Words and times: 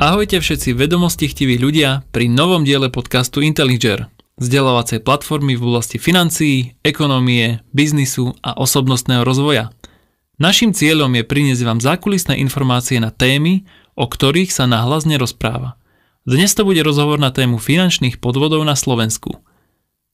Ahojte 0.00 0.40
všetci 0.40 0.72
vedomosti 0.80 1.28
chtiví 1.28 1.60
ľudia 1.60 2.08
pri 2.08 2.32
novom 2.32 2.64
diele 2.64 2.88
podcastu 2.88 3.44
Intelliger, 3.44 4.08
vzdelávacej 4.40 5.04
platformy 5.04 5.60
v 5.60 5.68
oblasti 5.68 6.00
financií, 6.00 6.72
ekonomie, 6.80 7.60
biznisu 7.76 8.32
a 8.40 8.56
osobnostného 8.56 9.20
rozvoja. 9.28 9.76
Naším 10.40 10.72
cieľom 10.72 11.12
je 11.20 11.28
priniesť 11.28 11.68
vám 11.68 11.84
zákulisné 11.84 12.40
informácie 12.40 12.96
na 12.96 13.12
témy, 13.12 13.68
o 13.92 14.08
ktorých 14.08 14.48
sa 14.48 14.64
nahlas 14.64 15.04
nerozpráva. 15.04 15.76
Dnes 16.24 16.56
to 16.56 16.64
bude 16.64 16.80
rozhovor 16.80 17.20
na 17.20 17.28
tému 17.28 17.60
finančných 17.60 18.24
podvodov 18.24 18.64
na 18.64 18.80
Slovensku. 18.80 19.36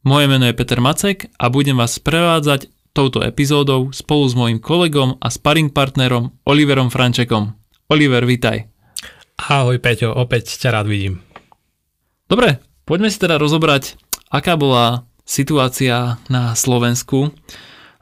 Moje 0.03 0.27
meno 0.27 0.51
je 0.51 0.59
Peter 0.59 0.83
Macek 0.83 1.31
a 1.39 1.47
budem 1.47 1.79
vás 1.79 2.03
prevádzať 2.03 2.75
touto 2.91 3.23
epizódou 3.23 3.95
spolu 3.95 4.27
s 4.27 4.35
mojim 4.35 4.59
kolegom 4.59 5.15
a 5.23 5.31
sparring 5.31 5.71
partnerom 5.71 6.35
Oliverom 6.43 6.91
Frančekom. 6.91 7.55
Oliver, 7.87 8.27
vitaj. 8.27 8.76
Ahoj 9.47 9.79
Peťo, 9.79 10.11
opäť 10.11 10.59
ťa 10.59 10.75
rád 10.75 10.91
vidím. 10.91 11.23
Dobre, 12.27 12.59
poďme 12.83 13.15
si 13.15 13.23
teda 13.23 13.39
rozobrať, 13.39 13.95
aká 14.27 14.59
bola 14.59 15.07
situácia 15.23 16.19
na 16.27 16.59
Slovensku, 16.59 17.31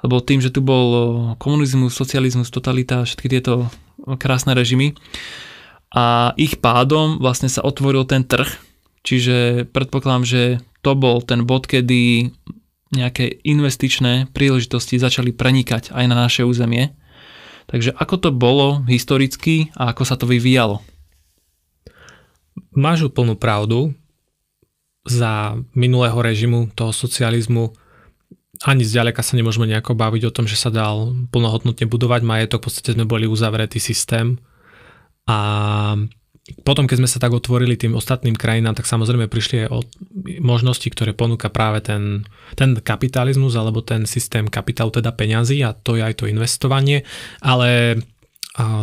lebo 0.00 0.24
tým, 0.24 0.40
že 0.40 0.48
tu 0.48 0.64
bol 0.64 0.88
komunizmus, 1.36 1.92
socializmus, 1.92 2.48
totalita, 2.48 3.04
všetky 3.04 3.28
tieto 3.28 3.68
krásne 4.16 4.56
režimy 4.56 4.96
a 5.92 6.32
ich 6.40 6.64
pádom 6.64 7.20
vlastne 7.20 7.52
sa 7.52 7.60
otvoril 7.60 8.08
ten 8.08 8.24
trh, 8.24 8.48
čiže 9.04 9.68
predpokladám, 9.68 10.24
že 10.24 10.42
to 10.80 10.96
bol 10.96 11.20
ten 11.20 11.44
bod, 11.44 11.68
kedy 11.68 12.32
nejaké 12.88 13.44
investičné 13.44 14.32
príležitosti 14.32 14.96
začali 14.96 15.36
prenikať 15.36 15.92
aj 15.92 16.04
na 16.08 16.16
naše 16.16 16.40
územie. 16.40 16.96
Takže 17.68 17.92
ako 18.00 18.16
to 18.16 18.30
bolo 18.32 18.80
historicky 18.88 19.68
a 19.76 19.92
ako 19.92 20.08
sa 20.08 20.16
to 20.16 20.24
vyvíjalo? 20.24 20.93
Máš 22.74 23.08
úplnú 23.08 23.38
pravdu. 23.38 23.94
Za 25.04 25.60
minulého 25.76 26.16
režimu, 26.16 26.72
toho 26.72 26.90
socializmu, 26.90 27.76
ani 28.64 28.86
zďaleka 28.86 29.20
sa 29.20 29.36
nemôžeme 29.36 29.68
nejako 29.68 29.98
baviť 29.98 30.22
o 30.30 30.34
tom, 30.34 30.46
že 30.48 30.56
sa 30.56 30.72
dal 30.72 31.12
plnohodnotne 31.28 31.84
budovať 31.90 32.22
majetok. 32.24 32.62
V 32.62 32.66
podstate 32.70 32.94
sme 32.94 33.04
boli 33.04 33.26
uzavretý 33.28 33.82
systém. 33.82 34.40
A 35.28 35.38
potom, 36.60 36.84
keď 36.84 37.00
sme 37.00 37.08
sa 37.08 37.16
tak 37.16 37.32
otvorili 37.32 37.72
tým 37.74 37.96
ostatným 37.96 38.36
krajinám, 38.36 38.76
tak 38.76 38.84
samozrejme 38.84 39.32
prišli 39.32 39.64
aj 39.64 39.68
o 39.72 39.80
možnosti, 40.44 40.84
ktoré 40.84 41.16
ponúka 41.16 41.48
práve 41.48 41.80
ten, 41.80 42.28
ten 42.52 42.76
kapitalizmus 42.76 43.56
alebo 43.56 43.80
ten 43.80 44.04
systém 44.04 44.44
kapitálu, 44.44 44.92
teda 44.92 45.16
peňazí 45.16 45.64
a 45.64 45.72
to 45.72 45.96
je 45.96 46.04
aj 46.04 46.20
to 46.20 46.28
investovanie. 46.28 47.08
Ale 47.40 47.96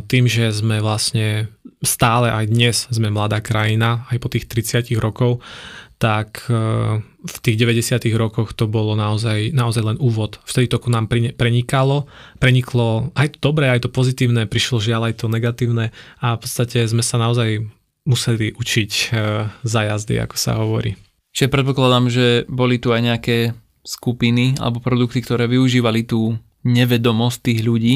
tým, 0.08 0.28
že 0.28 0.52
sme 0.52 0.84
vlastne 0.84 1.48
stále 1.82 2.28
aj 2.30 2.46
dnes 2.52 2.76
sme 2.92 3.08
mladá 3.08 3.40
krajina, 3.40 4.06
aj 4.12 4.18
po 4.20 4.28
tých 4.28 4.46
30 4.52 4.92
rokov, 5.00 5.40
tak 6.02 6.50
e, 6.50 6.54
v 7.02 7.38
tých 7.46 7.58
90 7.62 8.02
rokoch 8.18 8.58
to 8.58 8.66
bolo 8.66 8.98
naozaj, 8.98 9.54
naozaj 9.54 9.84
len 9.86 9.98
úvod. 10.02 10.42
Vtedy 10.44 10.68
to 10.68 10.82
nám 10.90 11.08
prenikalo, 11.10 12.10
preniklo 12.42 13.14
aj 13.14 13.38
to 13.38 13.54
dobré, 13.54 13.70
aj 13.70 13.86
to 13.86 13.90
pozitívne, 13.94 14.50
prišlo 14.50 14.82
žiaľ 14.82 15.14
aj 15.14 15.22
to 15.22 15.30
negatívne 15.30 15.94
a 16.20 16.28
v 16.36 16.40
podstate 16.42 16.84
sme 16.90 17.06
sa 17.06 17.22
naozaj 17.22 17.64
museli 18.04 18.52
učiť 18.58 18.92
e, 18.92 19.06
za 19.62 19.82
jazdy, 19.86 20.18
ako 20.20 20.36
sa 20.36 20.58
hovorí. 20.58 20.98
Čiže 21.32 21.54
predpokladám, 21.54 22.12
že 22.12 22.44
boli 22.50 22.82
tu 22.82 22.92
aj 22.92 23.02
nejaké 23.02 23.38
skupiny 23.86 24.60
alebo 24.60 24.84
produkty, 24.84 25.24
ktoré 25.24 25.48
využívali 25.48 26.04
tú 26.04 26.36
nevedomosť 26.66 27.38
tých 27.40 27.60
ľudí 27.64 27.96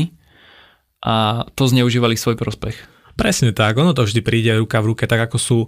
a 1.06 1.46
to 1.54 1.70
zneužívali 1.70 2.18
svoj 2.18 2.34
prospech. 2.34 2.76
Presne 3.16 3.56
tak, 3.56 3.78
ono 3.80 3.96
to 3.96 4.04
vždy 4.04 4.26
príde 4.26 4.52
ruka 4.58 4.82
v 4.84 4.92
ruke, 4.92 5.06
tak 5.08 5.32
ako 5.32 5.38
sú 5.40 5.60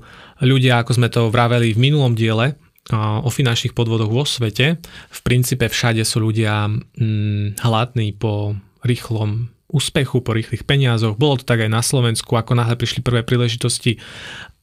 ľudia, 0.44 0.82
ako 0.82 0.92
sme 0.98 1.08
to 1.08 1.32
vraveli 1.32 1.72
v 1.72 1.80
minulom 1.80 2.18
diele, 2.18 2.60
o 2.96 3.28
finančných 3.28 3.76
podvodoch 3.76 4.08
vo 4.08 4.24
svete. 4.24 4.80
V 5.12 5.20
princípe 5.20 5.68
všade 5.68 6.04
sú 6.08 6.24
ľudia 6.24 6.72
hm, 6.72 7.60
hladní 7.60 8.16
po 8.16 8.56
rýchlom 8.84 9.52
úspechu, 9.68 10.24
po 10.24 10.32
rýchlych 10.32 10.64
peniazoch. 10.64 11.20
Bolo 11.20 11.36
to 11.36 11.44
tak 11.44 11.68
aj 11.68 11.72
na 11.72 11.84
Slovensku, 11.84 12.32
ako 12.40 12.56
náhle 12.56 12.80
prišli 12.80 13.04
prvé 13.04 13.28
príležitosti 13.28 14.00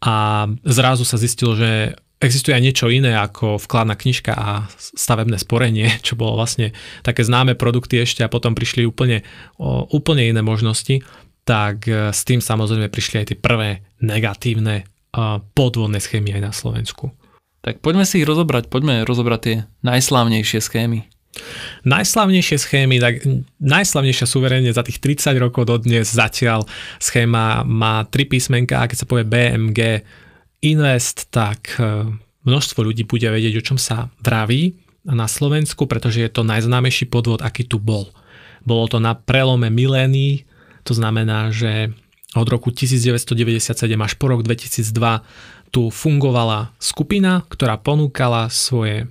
a 0.01 0.49
zrazu 0.65 1.05
sa 1.05 1.21
zistilo, 1.21 1.53
že 1.53 2.01
existuje 2.25 2.57
aj 2.57 2.65
niečo 2.65 2.87
iné 2.89 3.15
ako 3.15 3.61
vkladná 3.61 3.95
knižka 3.95 4.33
a 4.33 4.67
stavebné 4.75 5.37
sporenie, 5.39 5.89
čo 6.07 6.17
bolo 6.17 6.41
vlastne 6.41 6.73
také 7.05 7.23
známe 7.23 7.55
produkty 7.55 8.03
ešte 8.03 8.25
a 8.25 8.33
potom 8.33 8.57
prišli 8.57 8.89
úplne, 8.89 9.23
úplne 9.93 10.25
iné 10.25 10.41
možnosti, 10.41 11.05
tak 11.45 11.85
e, 11.87 12.11
s 12.11 12.25
tým 12.25 12.41
samozrejme 12.41 12.89
prišli 12.89 13.21
aj 13.21 13.27
tie 13.31 13.39
prvé 13.39 13.85
negatívne 14.01 14.89
podvodné 15.55 16.03
schémy 16.03 16.35
aj 16.35 16.43
na 16.43 16.53
Slovensku. 16.53 17.15
Tak 17.65 17.81
poďme 17.81 18.05
si 18.05 18.21
ich 18.21 18.29
rozobrať, 18.29 18.69
poďme 18.69 19.07
rozobrať 19.09 19.41
tie 19.41 19.57
najslávnejšie 19.87 20.61
schémy. 20.61 21.07
Najslavnejšie 21.83 22.57
schémy, 22.63 23.03
tak 23.03 23.25
najslavnejšia 23.59 24.27
suverene 24.29 24.71
za 24.71 24.87
tých 24.87 25.03
30 25.03 25.35
rokov 25.43 25.67
do 25.67 25.77
dnes 25.83 26.07
zatiaľ 26.07 26.63
schéma 27.03 27.67
má 27.67 28.07
tri 28.07 28.29
písmenka 28.29 28.79
a 28.79 28.87
keď 28.87 29.03
sa 29.03 29.09
povie 29.09 29.27
BMG, 29.27 29.81
Invest, 30.65 31.29
tak 31.29 31.77
e, 31.77 32.09
množstvo 32.49 32.81
ľudí 32.81 33.05
bude 33.05 33.29
vedieť, 33.29 33.61
o 33.61 33.67
čom 33.73 33.77
sa 33.77 34.09
vraví 34.25 34.81
na 35.05 35.29
Slovensku, 35.29 35.85
pretože 35.85 36.25
je 36.25 36.31
to 36.33 36.41
najznámejší 36.41 37.13
podvod, 37.13 37.45
aký 37.45 37.69
tu 37.69 37.77
bol. 37.77 38.09
Bolo 38.65 38.89
to 38.89 38.97
na 38.97 39.13
prelome 39.13 39.69
milénií, 39.69 40.49
to 40.89 40.97
znamená, 40.97 41.53
že 41.53 41.93
od 42.33 42.49
roku 42.49 42.73
1997 42.73 43.77
až 44.01 44.13
po 44.17 44.27
rok 44.33 44.41
2002 44.41 45.71
tu 45.71 45.93
fungovala 45.93 46.73
skupina, 46.81 47.45
ktorá 47.47 47.77
ponúkala 47.77 48.49
svoje 48.49 49.07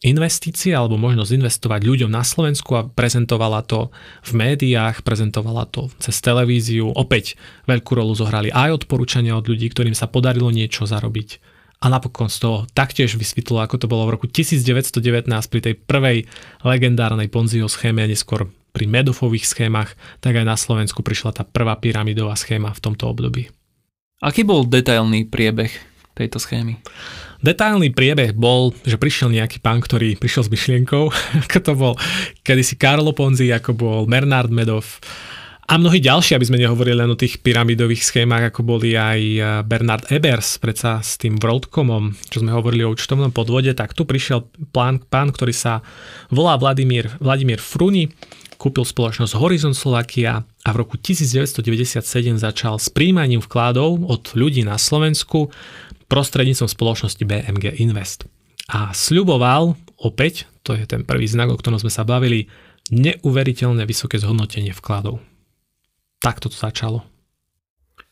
investície 0.00 0.72
alebo 0.72 0.96
možnosť 0.96 1.36
investovať 1.36 1.80
ľuďom 1.84 2.10
na 2.10 2.24
Slovensku 2.24 2.72
a 2.72 2.88
prezentovala 2.88 3.60
to 3.68 3.92
v 4.24 4.30
médiách, 4.32 5.04
prezentovala 5.04 5.68
to 5.68 5.92
cez 6.00 6.16
televíziu. 6.24 6.88
Opäť 6.88 7.36
veľkú 7.68 7.92
rolu 7.92 8.16
zohrali 8.16 8.48
aj 8.48 8.84
odporúčania 8.84 9.36
od 9.36 9.44
ľudí, 9.44 9.68
ktorým 9.68 9.92
sa 9.92 10.08
podarilo 10.08 10.48
niečo 10.48 10.88
zarobiť. 10.88 11.60
A 11.80 11.88
napokon 11.88 12.28
z 12.28 12.44
toho 12.44 12.58
taktiež 12.76 13.16
vysvetlo, 13.16 13.60
ako 13.64 13.80
to 13.80 13.86
bolo 13.88 14.04
v 14.04 14.12
roku 14.16 14.28
1919 14.28 15.28
pri 15.48 15.60
tej 15.64 15.74
prvej 15.80 16.18
legendárnej 16.64 17.32
Ponziho 17.32 17.68
schéme 17.72 18.04
a 18.04 18.08
neskôr 18.08 18.52
pri 18.70 18.84
Medofových 18.84 19.48
schémach, 19.48 19.96
tak 20.20 20.36
aj 20.36 20.44
na 20.44 20.56
Slovensku 20.56 21.00
prišla 21.00 21.40
tá 21.40 21.42
prvá 21.44 21.76
pyramidová 21.80 22.36
schéma 22.36 22.72
v 22.76 22.82
tomto 22.84 23.08
období. 23.08 23.48
Aký 24.20 24.44
bol 24.44 24.68
detailný 24.68 25.24
priebeh 25.24 25.72
tejto 26.12 26.36
schémy? 26.36 26.76
Detailný 27.40 27.96
priebeh 27.96 28.36
bol, 28.36 28.76
že 28.84 29.00
prišiel 29.00 29.32
nejaký 29.32 29.64
pán, 29.64 29.80
ktorý 29.80 30.20
prišiel 30.20 30.44
s 30.44 30.52
myšlienkou, 30.52 31.04
ako 31.48 31.58
to 31.60 31.72
bol 31.72 31.94
kedysi 32.44 32.76
Carlo 32.76 33.16
Ponzi, 33.16 33.48
ako 33.48 33.70
bol 33.72 34.00
Bernard 34.04 34.52
Medov 34.52 35.00
a 35.70 35.78
mnohí 35.78 36.02
ďalší, 36.02 36.34
aby 36.34 36.48
sme 36.50 36.58
nehovorili 36.58 36.98
len 36.98 37.14
o 37.14 37.14
tých 37.14 37.38
pyramidových 37.46 38.02
schémach, 38.02 38.50
ako 38.50 38.66
boli 38.66 38.98
aj 38.98 39.20
eh, 39.22 39.42
Bernard 39.62 40.10
Ebers, 40.10 40.58
predsa 40.58 40.98
s 40.98 41.14
tým 41.14 41.38
WorldComom, 41.38 42.10
čo 42.26 42.42
sme 42.42 42.50
hovorili 42.50 42.82
o 42.82 42.90
účtovnom 42.90 43.30
podvode, 43.30 43.70
tak 43.78 43.94
tu 43.94 44.02
prišiel 44.02 44.50
plán, 44.74 44.98
pán, 45.06 45.30
ktorý 45.30 45.54
sa 45.54 45.86
volá 46.34 46.58
Vladimír, 46.58 47.06
Vladimír 47.22 47.62
Fruni, 47.62 48.10
kúpil 48.58 48.82
spoločnosť 48.82 49.38
Horizon 49.38 49.72
Slovakia 49.72 50.42
a 50.42 50.68
v 50.74 50.76
roku 50.84 50.98
1997 50.98 52.02
začal 52.36 52.76
s 52.76 52.90
príjmaním 52.92 53.40
vkladov 53.40 54.04
od 54.04 54.36
ľudí 54.36 54.66
na 54.66 54.76
Slovensku 54.76 55.48
prostredníctvom 56.10 56.66
spoločnosti 56.66 57.22
BMG 57.22 57.78
Invest. 57.78 58.26
A 58.70 58.90
sľuboval, 58.90 59.78
opäť, 60.02 60.50
to 60.66 60.74
je 60.74 60.84
ten 60.86 61.06
prvý 61.06 61.30
znak, 61.30 61.50
o 61.50 61.58
ktorom 61.58 61.78
sme 61.78 61.90
sa 61.90 62.02
bavili, 62.02 62.50
neuveriteľne 62.90 63.86
vysoké 63.86 64.18
zhodnotenie 64.18 64.74
vkladov. 64.74 65.22
Takto 66.18 66.50
to 66.50 66.58
začalo. 66.58 67.06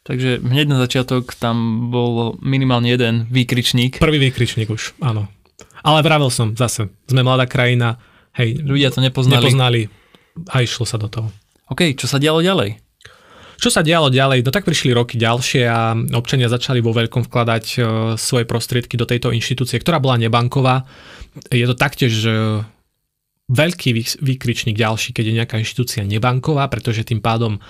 Takže 0.07 0.41
hneď 0.41 0.73
na 0.73 0.79
začiatok 0.81 1.37
tam 1.37 1.91
bol 1.93 2.41
minimálne 2.41 2.89
jeden 2.89 3.29
výkričník. 3.29 4.01
Prvý 4.01 4.17
výkričník 4.31 4.73
už, 4.73 4.97
áno. 5.05 5.29
Ale 5.85 6.01
vravel 6.01 6.33
som 6.33 6.57
zase, 6.57 6.89
sme 7.05 7.21
mladá 7.21 7.45
krajina, 7.45 8.01
hej, 8.33 8.57
ľudia 8.65 8.89
to 8.89 9.05
nepoznali. 9.05 9.45
nepoznali 9.45 9.81
a 10.49 10.65
išlo 10.65 10.89
sa 10.89 10.97
do 10.97 11.11
toho. 11.11 11.29
OK, 11.69 11.93
čo 11.93 12.09
sa 12.09 12.17
dialo 12.17 12.41
ďalej? 12.41 12.88
Čo 13.59 13.75
sa 13.75 13.83
dialo 13.83 14.07
ďalej? 14.07 14.47
No 14.47 14.55
tak 14.55 14.63
prišli 14.63 14.95
roky 14.95 15.19
ďalšie 15.19 15.67
a 15.67 15.99
občania 16.15 16.47
začali 16.47 16.79
vo 16.79 16.95
veľkom 16.95 17.27
vkladať 17.27 17.65
e, 17.75 17.79
svoje 18.15 18.47
prostriedky 18.47 18.95
do 18.95 19.03
tejto 19.03 19.35
inštitúcie, 19.35 19.83
ktorá 19.83 19.99
bola 19.99 20.15
nebanková. 20.15 20.87
Je 21.51 21.67
to 21.67 21.75
taktiež 21.75 22.15
e, 22.23 22.63
veľký 23.49 24.21
výkričník 24.21 24.77
ďalší, 24.77 25.17
keď 25.17 25.25
je 25.25 25.39
nejaká 25.41 25.57
inštitúcia 25.57 26.05
nebanková, 26.05 26.69
pretože 26.69 27.09
tým 27.09 27.25
pádom 27.25 27.57
e, 27.57 27.61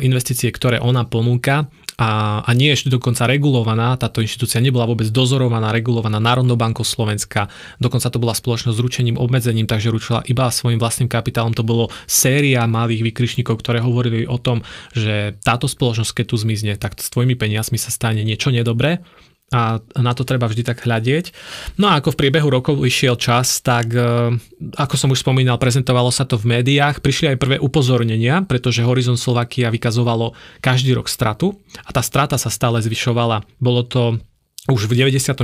investície, 0.00 0.48
ktoré 0.48 0.80
ona 0.80 1.04
ponúka, 1.04 1.68
a, 2.00 2.40
a 2.40 2.50
nie 2.56 2.72
ešte 2.72 2.88
dokonca 2.88 3.28
regulovaná, 3.28 3.92
táto 4.00 4.24
inštitúcia 4.24 4.56
nebola 4.64 4.88
vôbec 4.88 5.12
dozorovaná, 5.12 5.68
regulovaná 5.68 6.16
Národnou 6.16 6.56
bankou 6.56 6.80
Slovenska, 6.80 7.52
dokonca 7.76 8.08
to 8.08 8.16
bola 8.16 8.32
spoločnosť 8.32 8.72
s 8.72 8.80
ručením, 8.80 9.20
obmedzením, 9.20 9.68
takže 9.68 9.92
ručila 9.92 10.24
iba 10.24 10.48
svojim 10.48 10.80
vlastným 10.80 11.12
kapitálom. 11.12 11.52
To 11.52 11.60
bolo 11.60 11.92
séria 12.08 12.64
malých 12.64 13.12
vykričníkov, 13.12 13.60
ktoré 13.60 13.84
hovorili 13.84 14.24
o 14.24 14.40
tom, 14.40 14.64
že 14.96 15.36
táto 15.44 15.68
spoločnosť, 15.68 16.24
keď 16.24 16.26
tu 16.32 16.36
zmizne, 16.40 16.72
tak 16.80 16.96
s 16.96 17.12
tvojimi 17.12 17.36
peniazmi 17.36 17.76
sa 17.76 17.92
stane 17.92 18.24
niečo 18.24 18.48
nedobré 18.48 19.04
a 19.50 19.82
na 19.98 20.14
to 20.14 20.22
treba 20.22 20.46
vždy 20.46 20.62
tak 20.62 20.86
hľadieť. 20.86 21.34
No 21.74 21.90
a 21.90 21.98
ako 21.98 22.14
v 22.14 22.20
priebehu 22.22 22.46
rokov 22.46 22.78
išiel 22.86 23.18
čas, 23.18 23.58
tak 23.58 23.90
e, 23.90 24.38
ako 24.78 24.94
som 24.94 25.10
už 25.10 25.26
spomínal, 25.26 25.58
prezentovalo 25.58 26.14
sa 26.14 26.22
to 26.22 26.38
v 26.38 26.58
médiách, 26.58 27.02
prišli 27.02 27.34
aj 27.34 27.40
prvé 27.42 27.56
upozornenia, 27.58 28.46
pretože 28.46 28.86
Horizon 28.86 29.18
Slovakia 29.18 29.74
vykazovalo 29.74 30.38
každý 30.62 30.94
rok 30.94 31.10
stratu 31.10 31.58
a 31.82 31.90
tá 31.90 31.98
strata 31.98 32.38
sa 32.38 32.46
stále 32.46 32.78
zvyšovala. 32.78 33.42
Bolo 33.58 33.82
to 33.82 34.22
už 34.70 34.86
v 34.86 35.02
99. 35.02 35.34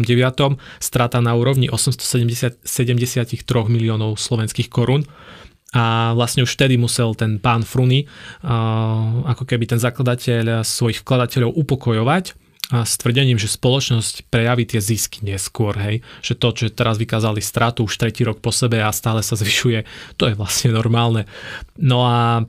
strata 0.79 1.19
na 1.19 1.35
úrovni 1.35 1.67
873 1.67 2.63
miliónov 3.67 4.23
slovenských 4.23 4.71
korún 4.71 5.03
a 5.75 6.15
vlastne 6.15 6.47
už 6.47 6.55
vtedy 6.55 6.79
musel 6.79 7.19
ten 7.19 7.43
pán 7.43 7.67
Fruny, 7.67 8.07
ako 9.27 9.43
keby 9.43 9.67
ten 9.67 9.83
zakladateľ 9.83 10.63
svojich 10.63 11.03
vkladateľov 11.03 11.59
upokojovať, 11.59 12.46
s 12.71 12.93
tvrdením, 12.99 13.39
že 13.39 13.47
spoločnosť 13.47 14.27
prejaví 14.27 14.67
tie 14.67 14.83
zisky 14.83 15.23
neskôr, 15.23 15.79
hej, 15.79 16.03
že 16.19 16.35
to, 16.35 16.51
čo 16.51 16.75
teraz 16.75 16.99
vykázali 16.99 17.39
stratu 17.39 17.87
už 17.87 17.95
tretí 17.95 18.27
rok 18.27 18.43
po 18.43 18.51
sebe 18.51 18.83
a 18.83 18.91
stále 18.91 19.23
sa 19.23 19.39
zvyšuje, 19.39 19.87
to 20.19 20.27
je 20.27 20.35
vlastne 20.35 20.75
normálne. 20.75 21.31
No 21.79 22.03
a 22.03 22.43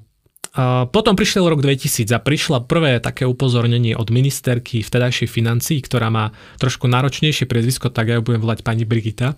a 0.57 0.89
potom 0.89 1.13
prišiel 1.13 1.45
rok 1.45 1.61
2000 1.61 2.09
a 2.17 2.17
prišla 2.17 2.65
prvé 2.65 2.97
také 2.97 3.29
upozornenie 3.29 3.93
od 3.93 4.09
ministerky 4.09 4.81
vtedajšej 4.81 5.29
financií, 5.29 5.77
ktorá 5.85 6.09
má 6.09 6.33
trošku 6.57 6.89
náročnejšie 6.89 7.45
priezvisko, 7.45 7.93
tak 7.93 8.09
ja 8.09 8.17
ju 8.17 8.25
budem 8.25 8.41
volať 8.41 8.65
pani 8.65 8.81
Brigita. 8.81 9.37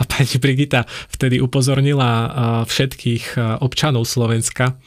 A 0.00 0.02
pani 0.08 0.40
Brigita 0.40 0.88
vtedy 1.12 1.44
upozornila 1.44 2.32
všetkých 2.64 3.36
občanov 3.60 4.08
Slovenska, 4.08 4.80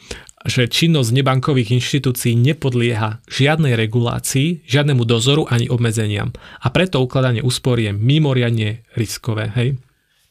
že 0.48 0.72
činnosť 0.72 1.12
nebankových 1.12 1.76
inštitúcií 1.76 2.32
nepodlieha 2.32 3.20
žiadnej 3.28 3.76
regulácii, 3.76 4.64
žiadnemu 4.64 5.04
dozoru 5.04 5.44
ani 5.52 5.68
obmedzeniam. 5.68 6.32
A 6.64 6.72
preto 6.72 7.04
ukladanie 7.04 7.44
úspor 7.44 7.76
je 7.76 7.92
mimoriadne 7.92 8.80
riskové. 8.96 9.52
Hej? 9.52 9.76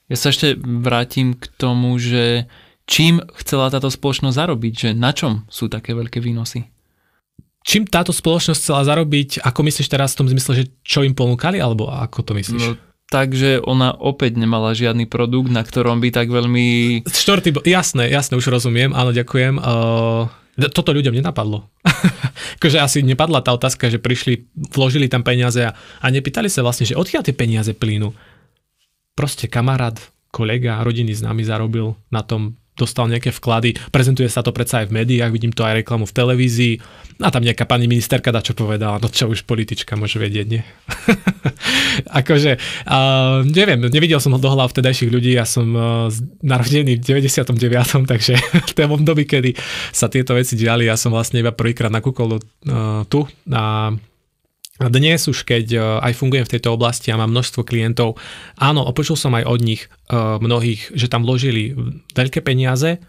Ja 0.10 0.18
sa 0.18 0.34
ešte 0.34 0.58
vrátim 0.58 1.38
k 1.38 1.46
tomu, 1.62 2.02
že 2.02 2.50
čím 2.90 3.22
chcela 3.38 3.70
táto 3.70 3.94
spoločnosť 3.94 4.34
zarobiť, 4.34 4.74
že 4.74 4.90
na 4.98 5.14
čom 5.14 5.46
sú 5.46 5.70
také 5.70 5.94
veľké 5.94 6.18
výnosy? 6.18 6.66
Čím 7.62 7.86
táto 7.86 8.10
spoločnosť 8.10 8.60
chcela 8.66 8.82
zarobiť, 8.82 9.46
ako 9.46 9.62
myslíš 9.62 9.94
teraz 9.94 10.18
v 10.18 10.26
tom 10.26 10.28
zmysle, 10.34 10.54
že 10.58 10.66
čo 10.82 11.06
im 11.06 11.14
ponúkali, 11.14 11.62
alebo 11.62 11.86
ako 11.94 12.26
to 12.26 12.32
myslíš? 12.34 12.66
No, 12.66 12.89
takže 13.10 13.62
ona 13.66 13.94
opäť 13.94 14.38
nemala 14.38 14.78
žiadny 14.78 15.10
produkt, 15.10 15.50
na 15.50 15.66
ktorom 15.66 15.98
by 15.98 16.10
tak 16.14 16.30
veľmi... 16.30 17.02
Štvrtý, 17.10 17.66
jasné, 17.66 18.14
jasné, 18.14 18.38
už 18.38 18.54
rozumiem, 18.54 18.94
áno, 18.94 19.10
ďakujem. 19.10 19.58
Uh, 19.58 20.30
toto 20.70 20.92
ľuďom 20.92 21.18
nenapadlo. 21.18 21.66
akože 22.60 22.78
asi 22.84 23.00
nepadla 23.02 23.40
tá 23.40 23.56
otázka, 23.56 23.88
že 23.88 24.04
prišli, 24.04 24.52
vložili 24.76 25.08
tam 25.08 25.24
peniaze 25.24 25.64
a, 25.64 25.72
a 25.74 26.06
nepýtali 26.12 26.52
sa 26.52 26.60
vlastne, 26.60 26.84
že 26.84 27.00
odkiaľ 27.00 27.24
tie 27.24 27.36
peniaze 27.36 27.72
plínu. 27.72 28.12
Proste 29.16 29.48
kamarát, 29.48 29.96
kolega, 30.30 30.84
rodiny 30.84 31.16
nami 31.24 31.48
zarobil 31.48 31.96
na 32.12 32.20
tom 32.20 32.59
dostal 32.80 33.12
nejaké 33.12 33.36
vklady, 33.36 33.76
prezentuje 33.92 34.32
sa 34.32 34.40
to 34.40 34.56
predsa 34.56 34.82
aj 34.84 34.88
v 34.88 35.04
médiách, 35.04 35.36
vidím 35.36 35.52
to 35.52 35.68
aj 35.68 35.84
reklamu 35.84 36.08
v 36.08 36.16
televízii 36.16 36.74
a 37.20 37.28
tam 37.28 37.44
nejaká 37.44 37.68
pani 37.68 37.92
ministerka 37.92 38.32
dá 38.32 38.40
čo 38.40 38.56
povedala, 38.56 39.04
no 39.04 39.12
čo 39.12 39.28
už 39.28 39.44
politička 39.44 40.00
môže 40.00 40.16
vedieť, 40.16 40.48
nie? 40.48 40.64
akože, 42.24 42.56
uh, 42.88 43.44
neviem, 43.44 43.84
nevidel 43.92 44.24
som 44.24 44.32
ho 44.32 44.40
do 44.40 44.48
hlav 44.48 44.72
vtedajších 44.72 45.12
ľudí, 45.12 45.36
ja 45.36 45.44
som 45.44 45.68
uh, 45.76 46.08
narodený 46.40 47.04
v 47.04 47.04
99. 47.04 48.08
takže 48.16 48.40
v 48.40 48.74
tom 48.74 48.96
období, 48.96 49.28
kedy 49.28 49.52
sa 49.92 50.08
tieto 50.08 50.32
veci 50.40 50.56
diali, 50.56 50.88
ja 50.88 50.96
som 50.96 51.12
vlastne 51.12 51.44
iba 51.44 51.52
prvýkrát 51.52 51.92
nakúkol 51.92 52.40
uh, 52.40 53.04
tu 53.12 53.28
a 53.52 53.92
dnes 54.88 55.28
už, 55.28 55.44
keď 55.44 55.66
e, 55.76 55.80
aj 56.00 56.16
fungujem 56.16 56.48
v 56.48 56.54
tejto 56.56 56.72
oblasti 56.72 57.12
a 57.12 57.20
mám 57.20 57.36
množstvo 57.36 57.68
klientov, 57.68 58.16
áno, 58.56 58.88
opočul 58.88 59.20
som 59.20 59.36
aj 59.36 59.44
od 59.44 59.60
nich 59.60 59.92
e, 60.08 60.16
mnohých, 60.16 60.96
že 60.96 61.12
tam 61.12 61.28
vložili 61.28 61.76
veľké 62.16 62.40
peniaze, 62.40 63.04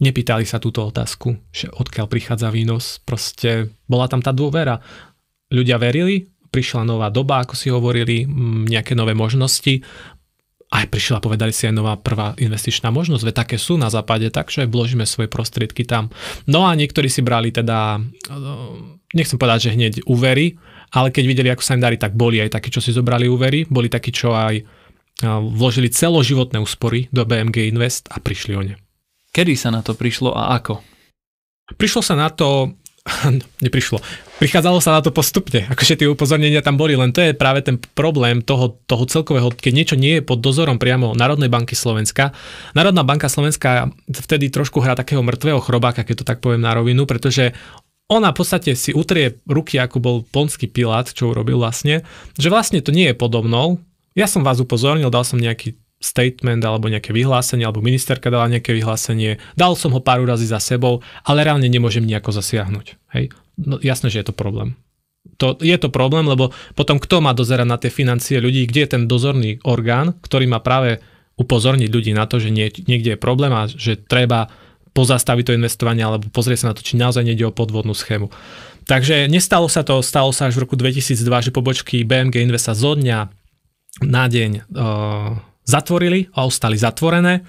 nepýtali 0.00 0.48
sa 0.48 0.56
túto 0.56 0.80
otázku, 0.88 1.36
že 1.52 1.68
odkiaľ 1.68 2.08
prichádza 2.08 2.48
výnos. 2.48 3.04
Proste 3.04 3.68
bola 3.84 4.08
tam 4.08 4.24
tá 4.24 4.32
dôvera. 4.32 4.80
Ľudia 5.52 5.76
verili, 5.76 6.24
prišla 6.48 6.88
nová 6.88 7.12
doba, 7.12 7.44
ako 7.44 7.54
si 7.54 7.68
hovorili, 7.68 8.24
nejaké 8.64 8.96
nové 8.96 9.12
možnosti 9.12 9.84
aj 10.74 10.90
prišla, 10.90 11.22
povedali 11.22 11.54
si 11.54 11.70
aj 11.70 11.74
nová 11.74 11.94
prvá 11.94 12.34
investičná 12.34 12.90
možnosť, 12.90 13.22
veď 13.22 13.34
také 13.46 13.56
sú 13.62 13.78
na 13.78 13.86
západe, 13.94 14.26
takže 14.26 14.66
vložíme 14.66 15.06
svoje 15.06 15.30
prostriedky 15.30 15.86
tam. 15.86 16.10
No 16.50 16.66
a 16.66 16.74
niektorí 16.74 17.06
si 17.06 17.22
brali 17.22 17.54
teda, 17.54 18.02
e, 18.02 18.36
nechcem 19.14 19.38
povedať, 19.38 19.70
že 19.70 19.74
hneď 19.78 19.92
úvery, 20.10 20.58
ale 20.94 21.10
keď 21.10 21.24
videli, 21.26 21.48
ako 21.50 21.62
sa 21.66 21.74
im 21.74 21.82
darí, 21.82 21.98
tak 21.98 22.14
boli 22.14 22.38
aj 22.38 22.54
takí, 22.54 22.70
čo 22.70 22.78
si 22.78 22.94
zobrali 22.94 23.26
úvery, 23.26 23.66
boli 23.66 23.90
takí, 23.90 24.14
čo 24.14 24.30
aj 24.34 24.62
vložili 25.22 25.90
celoživotné 25.90 26.58
úspory 26.58 27.06
do 27.14 27.22
BMG 27.22 27.70
Invest 27.70 28.10
a 28.10 28.18
prišli 28.18 28.52
o 28.58 28.62
ne. 28.62 28.74
Kedy 29.34 29.54
sa 29.58 29.70
na 29.70 29.82
to 29.82 29.94
prišlo 29.94 30.34
a 30.34 30.54
ako? 30.58 30.82
Prišlo 31.74 32.02
sa 32.02 32.14
na 32.14 32.30
to, 32.30 32.74
neprišlo, 33.64 33.98
prichádzalo 34.38 34.78
sa 34.82 34.98
na 34.98 35.00
to 35.02 35.14
postupne, 35.14 35.66
akože 35.70 36.02
tie 36.02 36.10
upozornenia 36.10 36.62
tam 36.62 36.74
boli, 36.78 36.98
len 36.98 37.14
to 37.14 37.22
je 37.22 37.34
práve 37.34 37.62
ten 37.62 37.78
problém 37.78 38.42
toho, 38.42 38.78
toho 38.86 39.06
celkového, 39.06 39.54
keď 39.54 39.72
niečo 39.74 39.96
nie 39.98 40.18
je 40.18 40.26
pod 40.26 40.42
dozorom 40.42 40.78
priamo 40.78 41.14
Národnej 41.14 41.50
banky 41.50 41.78
Slovenska. 41.78 42.34
Národná 42.74 43.06
banka 43.06 43.30
Slovenska 43.30 43.90
vtedy 44.10 44.50
trošku 44.50 44.82
hrá 44.82 44.98
takého 44.98 45.22
mŕtvého 45.22 45.62
chrobáka, 45.62 46.02
keď 46.02 46.22
to 46.22 46.28
tak 46.28 46.38
poviem 46.42 46.62
na 46.62 46.74
rovinu, 46.74 47.06
pretože 47.06 47.54
ona 48.08 48.30
v 48.32 48.38
podstate 48.44 48.76
si 48.76 48.92
utrie 48.92 49.40
ruky, 49.48 49.80
ako 49.80 49.96
bol 50.00 50.16
ponský 50.28 50.68
pilát, 50.68 51.08
čo 51.08 51.32
urobil 51.32 51.56
vlastne, 51.56 52.04
že 52.36 52.52
vlastne 52.52 52.84
to 52.84 52.92
nie 52.92 53.12
je 53.12 53.16
podobnou. 53.16 53.80
Ja 54.12 54.28
som 54.28 54.44
vás 54.44 54.60
upozornil, 54.60 55.08
dal 55.08 55.24
som 55.24 55.40
nejaký 55.40 55.74
statement 56.04 56.60
alebo 56.60 56.92
nejaké 56.92 57.16
vyhlásenie, 57.16 57.64
alebo 57.64 57.80
ministerka 57.80 58.28
dala 58.28 58.52
nejaké 58.52 58.76
vyhlásenie, 58.76 59.40
dal 59.56 59.72
som 59.72 59.88
ho 59.96 60.04
pár 60.04 60.20
razy 60.20 60.44
za 60.44 60.60
sebou, 60.60 61.00
ale 61.24 61.48
reálne 61.48 61.64
nemôžem 61.64 62.04
nejako 62.04 62.36
zasiahnuť. 62.36 62.86
Hej? 63.16 63.32
No, 63.56 63.80
jasné, 63.80 64.12
že 64.12 64.20
je 64.20 64.28
to 64.28 64.36
problém. 64.36 64.76
To, 65.40 65.56
je 65.56 65.74
to 65.80 65.88
problém, 65.88 66.28
lebo 66.28 66.52
potom 66.76 67.00
kto 67.00 67.24
má 67.24 67.32
dozerať 67.32 67.64
na 67.66 67.80
tie 67.80 67.88
financie 67.88 68.36
ľudí, 68.36 68.68
kde 68.68 68.80
je 68.84 68.92
ten 68.92 69.02
dozorný 69.08 69.64
orgán, 69.64 70.12
ktorý 70.20 70.44
má 70.44 70.60
práve 70.60 71.00
upozorniť 71.40 71.88
ľudí 71.88 72.12
na 72.12 72.28
to, 72.28 72.38
že 72.38 72.52
nie, 72.52 72.68
niekde 72.84 73.16
je 73.16 73.18
problém 73.18 73.50
a 73.50 73.66
že 73.66 73.96
treba 73.96 74.52
pozastaviť 74.94 75.44
to 75.50 75.56
investovanie 75.58 76.06
alebo 76.06 76.30
pozrieť 76.30 76.64
sa 76.64 76.68
na 76.70 76.74
to, 76.78 76.86
či 76.86 76.94
naozaj 76.94 77.26
nejde 77.26 77.44
o 77.44 77.52
podvodnú 77.52 77.92
schému. 77.92 78.30
Takže 78.86 79.26
nestalo 79.26 79.66
sa 79.66 79.82
to, 79.82 80.00
stalo 80.00 80.30
sa 80.30 80.46
až 80.48 80.56
v 80.56 80.62
roku 80.64 80.78
2002, 80.78 81.50
že 81.50 81.50
pobočky 81.50 82.06
BMG 82.06 82.46
Invest 82.46 82.70
sa 82.70 82.78
zo 82.78 82.94
dňa 82.94 83.18
na 84.06 84.24
deň 84.30 84.50
e, 84.54 84.60
zatvorili 85.66 86.30
a 86.36 86.46
ostali 86.46 86.78
zatvorené 86.78 87.42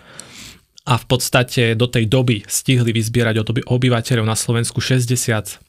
a 0.86 0.94
v 1.02 1.06
podstate 1.06 1.74
do 1.74 1.90
tej 1.90 2.06
doby 2.06 2.46
stihli 2.46 2.94
vyzbierať 2.94 3.36
od 3.42 3.48
obyvateľov 3.66 4.26
na 4.26 4.38
Slovensku 4.38 4.80
60 4.80 5.65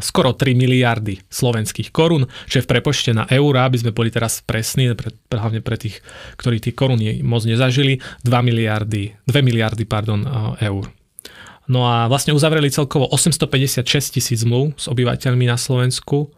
skoro 0.00 0.32
3 0.32 0.56
miliardy 0.56 1.20
slovenských 1.28 1.92
korún, 1.92 2.24
čo 2.48 2.60
je 2.60 2.64
v 2.64 2.70
prepočte 2.72 3.12
na 3.12 3.28
eurá, 3.28 3.68
aby 3.68 3.76
sme 3.80 3.92
boli 3.92 4.08
teraz 4.08 4.40
presní, 4.40 4.96
pre, 4.96 5.12
hlavne 5.28 5.60
pre 5.60 5.76
tých, 5.76 6.00
ktorí 6.40 6.58
tie 6.58 6.72
koruny 6.72 7.20
moc 7.20 7.44
nezažili, 7.44 8.00
2 8.24 8.32
miliardy, 8.40 9.12
2 9.28 9.44
miliardy 9.44 9.84
pardon, 9.84 10.24
eur. 10.60 10.88
No 11.70 11.86
a 11.86 12.10
vlastne 12.10 12.34
uzavreli 12.34 12.72
celkovo 12.72 13.06
856 13.12 14.18
tisíc 14.18 14.42
zmluv 14.42 14.74
s 14.74 14.90
obyvateľmi 14.90 15.46
na 15.46 15.60
Slovensku 15.60 16.34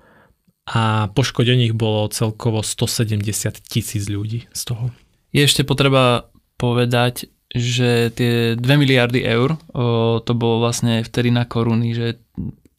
a 0.68 1.12
poškodených 1.12 1.76
bolo 1.76 2.08
celkovo 2.12 2.60
170 2.60 3.24
tisíc 3.64 4.08
ľudí 4.08 4.48
z 4.52 4.62
toho. 4.64 4.92
Je 5.32 5.44
ešte 5.44 5.64
potreba 5.64 6.28
povedať, 6.56 7.28
že 7.54 8.10
tie 8.10 8.58
2 8.58 8.82
miliardy 8.82 9.22
eur, 9.22 9.54
o, 9.70 10.18
to 10.18 10.32
bolo 10.34 10.64
vlastne 10.64 11.06
vtedy 11.06 11.30
na 11.30 11.46
koruny, 11.46 11.94
že 11.94 12.18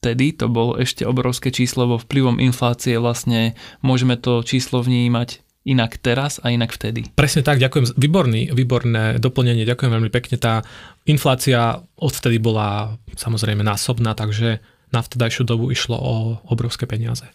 vtedy 0.06 0.38
to 0.38 0.46
bolo 0.46 0.78
ešte 0.78 1.02
obrovské 1.02 1.50
číslo, 1.50 1.90
vo 1.90 1.98
vplyvom 1.98 2.38
inflácie 2.38 3.02
vlastne 3.02 3.58
môžeme 3.82 4.22
to 4.22 4.46
číslo 4.46 4.86
vnímať 4.86 5.42
inak 5.66 5.98
teraz 5.98 6.38
a 6.46 6.54
inak 6.54 6.70
vtedy. 6.70 7.10
Presne 7.18 7.42
tak, 7.42 7.58
ďakujem. 7.58 7.98
Výborný, 7.98 8.54
výborné 8.54 9.18
doplnenie, 9.18 9.66
ďakujem 9.66 9.90
veľmi 9.98 10.14
pekne. 10.14 10.38
Tá 10.38 10.62
inflácia 11.10 11.82
odvtedy 11.98 12.38
bola 12.38 13.02
samozrejme 13.18 13.66
násobná, 13.66 14.14
takže 14.14 14.62
na 14.94 15.02
vtedajšiu 15.02 15.42
dobu 15.42 15.74
išlo 15.74 15.98
o 15.98 16.14
obrovské 16.54 16.86
peniaze. 16.86 17.26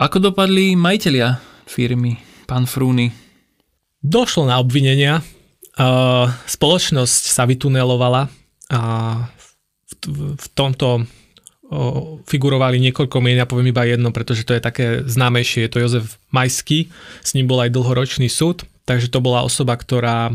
Ako 0.00 0.24
dopadli 0.24 0.72
majiteľia 0.72 1.36
firmy, 1.68 2.16
pán 2.48 2.64
Frúny? 2.64 3.12
Došlo 4.00 4.48
na 4.48 4.56
obvinenia. 4.56 5.20
Spoločnosť 6.48 7.22
sa 7.28 7.44
vytunelovala 7.44 8.32
a 8.72 8.80
v 10.08 10.46
tomto 10.56 11.04
figurovali 12.30 12.78
niekoľko 12.78 13.18
mien, 13.18 13.42
ja 13.42 13.48
poviem 13.48 13.74
iba 13.74 13.82
jedno, 13.82 14.14
pretože 14.14 14.46
to 14.46 14.54
je 14.54 14.62
také 14.62 14.86
známejšie, 15.02 15.66
je 15.66 15.70
to 15.70 15.82
Jozef 15.82 16.06
Majský, 16.30 16.86
s 17.26 17.34
ním 17.34 17.50
bol 17.50 17.58
aj 17.58 17.74
dlhoročný 17.74 18.30
súd, 18.30 18.62
takže 18.86 19.10
to 19.10 19.18
bola 19.18 19.42
osoba, 19.42 19.74
ktorá 19.74 20.30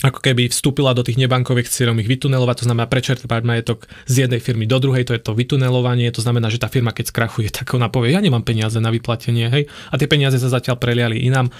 ako 0.00 0.16
keby 0.24 0.48
vstúpila 0.48 0.96
do 0.96 1.04
tých 1.04 1.20
nebankových 1.20 1.68
cieľov 1.68 2.00
ich 2.00 2.08
vytunelovať, 2.08 2.64
to 2.64 2.66
znamená 2.72 2.88
prečerpať 2.88 3.42
majetok 3.44 3.84
z 4.08 4.24
jednej 4.24 4.40
firmy 4.40 4.64
do 4.64 4.80
druhej, 4.80 5.04
to 5.04 5.12
je 5.12 5.20
to 5.20 5.36
vytunelovanie, 5.36 6.08
to 6.08 6.24
znamená, 6.24 6.48
že 6.48 6.56
tá 6.56 6.72
firma 6.72 6.94
keď 6.94 7.12
skrachuje, 7.12 7.52
tak 7.52 7.76
ona 7.76 7.92
povie, 7.92 8.16
ja 8.16 8.24
nemám 8.24 8.40
peniaze 8.40 8.80
na 8.80 8.88
vyplatenie, 8.88 9.52
hej, 9.52 9.68
a 9.92 9.94
tie 10.00 10.08
peniaze 10.08 10.40
sa 10.40 10.48
zatiaľ 10.48 10.80
preliali 10.80 11.20
inám. 11.20 11.52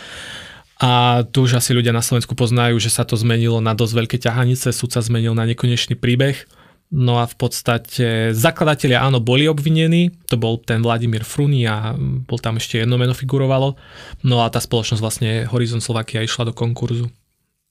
A 0.80 1.20
tu 1.28 1.44
už 1.44 1.60
asi 1.60 1.76
ľudia 1.76 1.92
na 1.92 2.00
Slovensku 2.00 2.32
poznajú, 2.32 2.80
že 2.80 2.88
sa 2.88 3.04
to 3.04 3.12
zmenilo 3.12 3.60
na 3.60 3.76
dosť 3.76 3.92
veľké 3.92 4.16
ťahanice, 4.16 4.72
súd 4.72 4.96
sa 4.96 5.04
zmenil 5.04 5.36
na 5.36 5.44
nekonečný 5.44 5.92
príbeh. 5.92 6.48
No 6.90 7.22
a 7.22 7.24
v 7.30 7.36
podstate 7.38 8.34
zakladatelia 8.34 9.06
áno 9.06 9.22
boli 9.22 9.46
obvinení, 9.46 10.10
to 10.26 10.34
bol 10.34 10.58
ten 10.58 10.82
Vladimír 10.82 11.22
Fruny 11.22 11.62
a 11.62 11.94
bol 11.98 12.42
tam 12.42 12.58
ešte 12.58 12.82
jedno 12.82 12.98
meno 12.98 13.14
figurovalo. 13.14 13.78
No 14.26 14.42
a 14.42 14.50
tá 14.50 14.58
spoločnosť 14.58 15.02
vlastne 15.02 15.30
Horizon 15.46 15.78
Slovakia 15.78 16.26
išla 16.26 16.50
do 16.50 16.54
konkurzu 16.54 17.06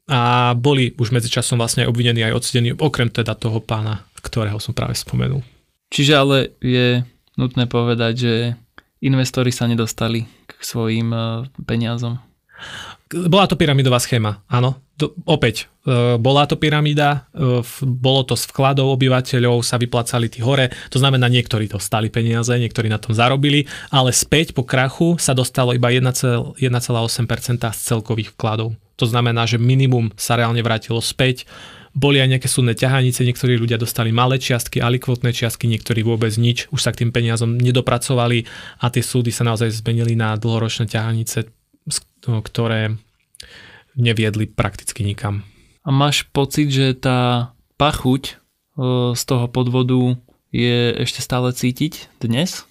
a 0.10 0.52
boli 0.58 0.98
už 0.98 1.14
medzičasom 1.14 1.62
vlastne 1.62 1.86
obvinení 1.86 2.26
aj 2.26 2.42
odsedení, 2.42 2.74
okrem 2.74 3.14
teda 3.14 3.38
toho 3.38 3.62
pána, 3.62 4.02
ktorého 4.26 4.58
som 4.58 4.74
práve 4.74 4.98
spomenul. 4.98 5.46
Čiže 5.94 6.14
ale 6.18 6.38
je 6.60 7.06
nutné 7.38 7.70
povedať, 7.70 8.14
že 8.18 8.34
investori 9.06 9.54
sa 9.54 9.70
nedostali 9.70 10.26
k 10.50 10.52
svojim 10.66 11.14
e, 11.14 11.22
peniazom. 11.62 12.18
Bola 13.10 13.50
to 13.50 13.58
pyramidová 13.58 13.98
schéma, 13.98 14.46
áno. 14.46 14.86
Do, 14.94 15.18
opäť, 15.26 15.66
e, 15.82 16.22
bola 16.22 16.46
to 16.46 16.62
pyramída, 16.62 17.26
e, 17.34 17.66
bolo 17.82 18.22
to 18.22 18.38
z 18.38 18.46
vkladov 18.54 18.94
obyvateľov, 18.94 19.66
sa 19.66 19.82
vyplácali 19.82 20.30
tí 20.30 20.46
hore, 20.46 20.70
to 20.94 21.02
znamená, 21.02 21.26
niektorí 21.26 21.66
dostali 21.66 22.14
peniaze, 22.14 22.54
niektorí 22.54 22.86
na 22.86 23.02
tom 23.02 23.18
zarobili, 23.18 23.66
ale 23.90 24.14
späť 24.14 24.54
po 24.54 24.62
krachu 24.62 25.18
sa 25.18 25.34
dostalo 25.34 25.74
iba 25.74 25.90
1,8% 25.90 26.62
z 27.74 27.80
celkových 27.82 28.38
vkladov. 28.38 28.78
To 29.02 29.06
znamená, 29.10 29.50
že 29.50 29.58
minimum 29.58 30.14
sa 30.14 30.38
reálne 30.38 30.62
vrátilo 30.62 31.02
späť. 31.02 31.50
Boli 31.98 32.22
aj 32.22 32.38
nejaké 32.38 32.46
súdne 32.46 32.78
ťahanice, 32.78 33.26
niektorí 33.26 33.58
ľudia 33.58 33.82
dostali 33.82 34.14
malé 34.14 34.38
čiastky, 34.38 34.86
alikvotné 34.86 35.34
čiastky, 35.34 35.66
niektorí 35.66 36.06
vôbec 36.06 36.30
nič, 36.38 36.70
už 36.70 36.86
sa 36.86 36.94
k 36.94 37.02
tým 37.02 37.10
peniazom 37.10 37.58
nedopracovali 37.58 38.46
a 38.86 38.94
tie 38.94 39.02
súdy 39.02 39.34
sa 39.34 39.42
naozaj 39.42 39.82
zmenili 39.82 40.14
na 40.14 40.38
dlhoročné 40.38 40.86
ťahanice, 40.86 41.50
ktoré 42.24 42.96
neviedli 43.98 44.48
prakticky 44.48 45.04
nikam. 45.04 45.44
A 45.84 45.90
máš 45.90 46.28
pocit, 46.30 46.70
že 46.70 46.94
tá 46.94 47.52
pachuť 47.80 48.40
z 49.16 49.22
toho 49.28 49.46
podvodu 49.52 50.16
je 50.50 50.96
ešte 51.04 51.20
stále 51.20 51.52
cítiť 51.52 52.22
dnes? 52.24 52.64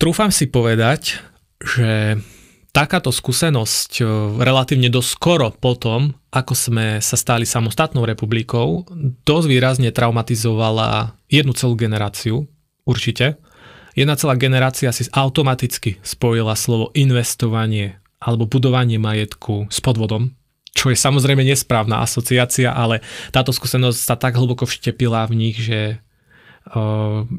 Trúfam 0.00 0.32
si 0.32 0.48
povedať, 0.48 1.20
že 1.60 2.16
takáto 2.72 3.12
skúsenosť 3.12 4.00
e, 4.00 4.04
relatívne 4.40 4.88
dosť 4.88 5.10
skoro 5.12 5.52
potom, 5.52 6.16
ako 6.32 6.54
sme 6.56 6.86
sa 7.04 7.20
stali 7.20 7.44
samostatnou 7.44 8.08
republikou, 8.08 8.88
dosť 9.28 9.46
výrazne 9.50 9.90
traumatizovala 9.92 11.12
jednu 11.28 11.52
celú 11.52 11.76
generáciu, 11.76 12.48
určite. 12.88 13.36
Jedna 13.94 14.14
celá 14.14 14.38
generácia 14.38 14.94
si 14.94 15.08
automaticky 15.10 15.98
spojila 16.04 16.54
slovo 16.54 16.94
investovanie 16.94 17.98
alebo 18.20 18.46
budovanie 18.46 19.00
majetku 19.00 19.72
s 19.72 19.80
podvodom, 19.80 20.36
čo 20.76 20.92
je 20.92 20.96
samozrejme 20.96 21.42
nesprávna 21.42 22.04
asociácia, 22.04 22.70
ale 22.70 23.02
táto 23.34 23.50
skúsenosť 23.50 23.98
sa 23.98 24.14
tak 24.14 24.36
hlboko 24.36 24.68
vštepila 24.68 25.26
v 25.26 25.34
nich, 25.34 25.58
že 25.58 26.02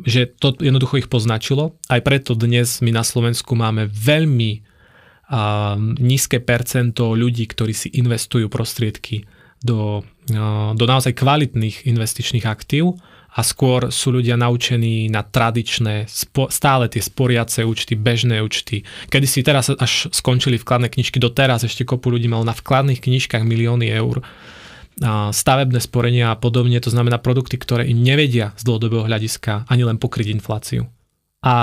že 0.03 0.25
to 0.25 0.57
jednoducho 0.57 0.97
ich 0.97 1.07
poznačilo. 1.07 1.77
Aj 1.87 2.01
preto 2.01 2.33
dnes 2.33 2.81
my 2.81 2.89
na 2.89 3.05
Slovensku 3.05 3.53
máme 3.53 3.85
veľmi 3.85 4.65
nízke 6.01 6.41
percento 6.41 7.13
ľudí, 7.13 7.45
ktorí 7.47 7.71
si 7.71 7.87
investujú 7.95 8.49
prostriedky 8.51 9.23
do, 9.61 10.01
do 10.73 10.85
naozaj 10.89 11.15
kvalitných 11.15 11.87
investičných 11.87 12.49
aktív 12.49 12.97
a 13.31 13.41
skôr 13.47 13.95
sú 13.95 14.11
ľudia 14.11 14.35
naučení 14.35 15.07
na 15.07 15.23
tradičné, 15.23 16.03
stále 16.51 16.91
tie 16.91 16.99
sporiace 16.99 17.63
účty, 17.63 17.95
bežné 17.95 18.43
účty. 18.43 18.83
Kedy 19.07 19.27
si 19.27 19.39
teraz 19.39 19.71
až 19.71 20.11
skončili 20.11 20.59
vkladné 20.59 20.91
knižky, 20.91 21.15
doteraz 21.15 21.63
ešte 21.63 21.87
kopu 21.87 22.11
ľudí 22.11 22.27
malo 22.27 22.43
na 22.43 22.51
vkladných 22.51 22.99
knižkách 22.99 23.47
milióny 23.47 23.87
eur 23.87 24.19
stavebné 25.31 25.79
sporenia 25.81 26.35
a 26.35 26.37
podobne, 26.37 26.77
to 26.77 26.91
znamená 26.91 27.17
produkty, 27.17 27.55
ktoré 27.57 27.87
im 27.87 28.03
nevedia 28.03 28.53
z 28.59 28.67
dlhodobého 28.67 29.07
hľadiska 29.07 29.65
ani 29.71 29.87
len 29.87 29.97
pokryť 29.97 30.29
infláciu. 30.35 30.85
A 31.41 31.55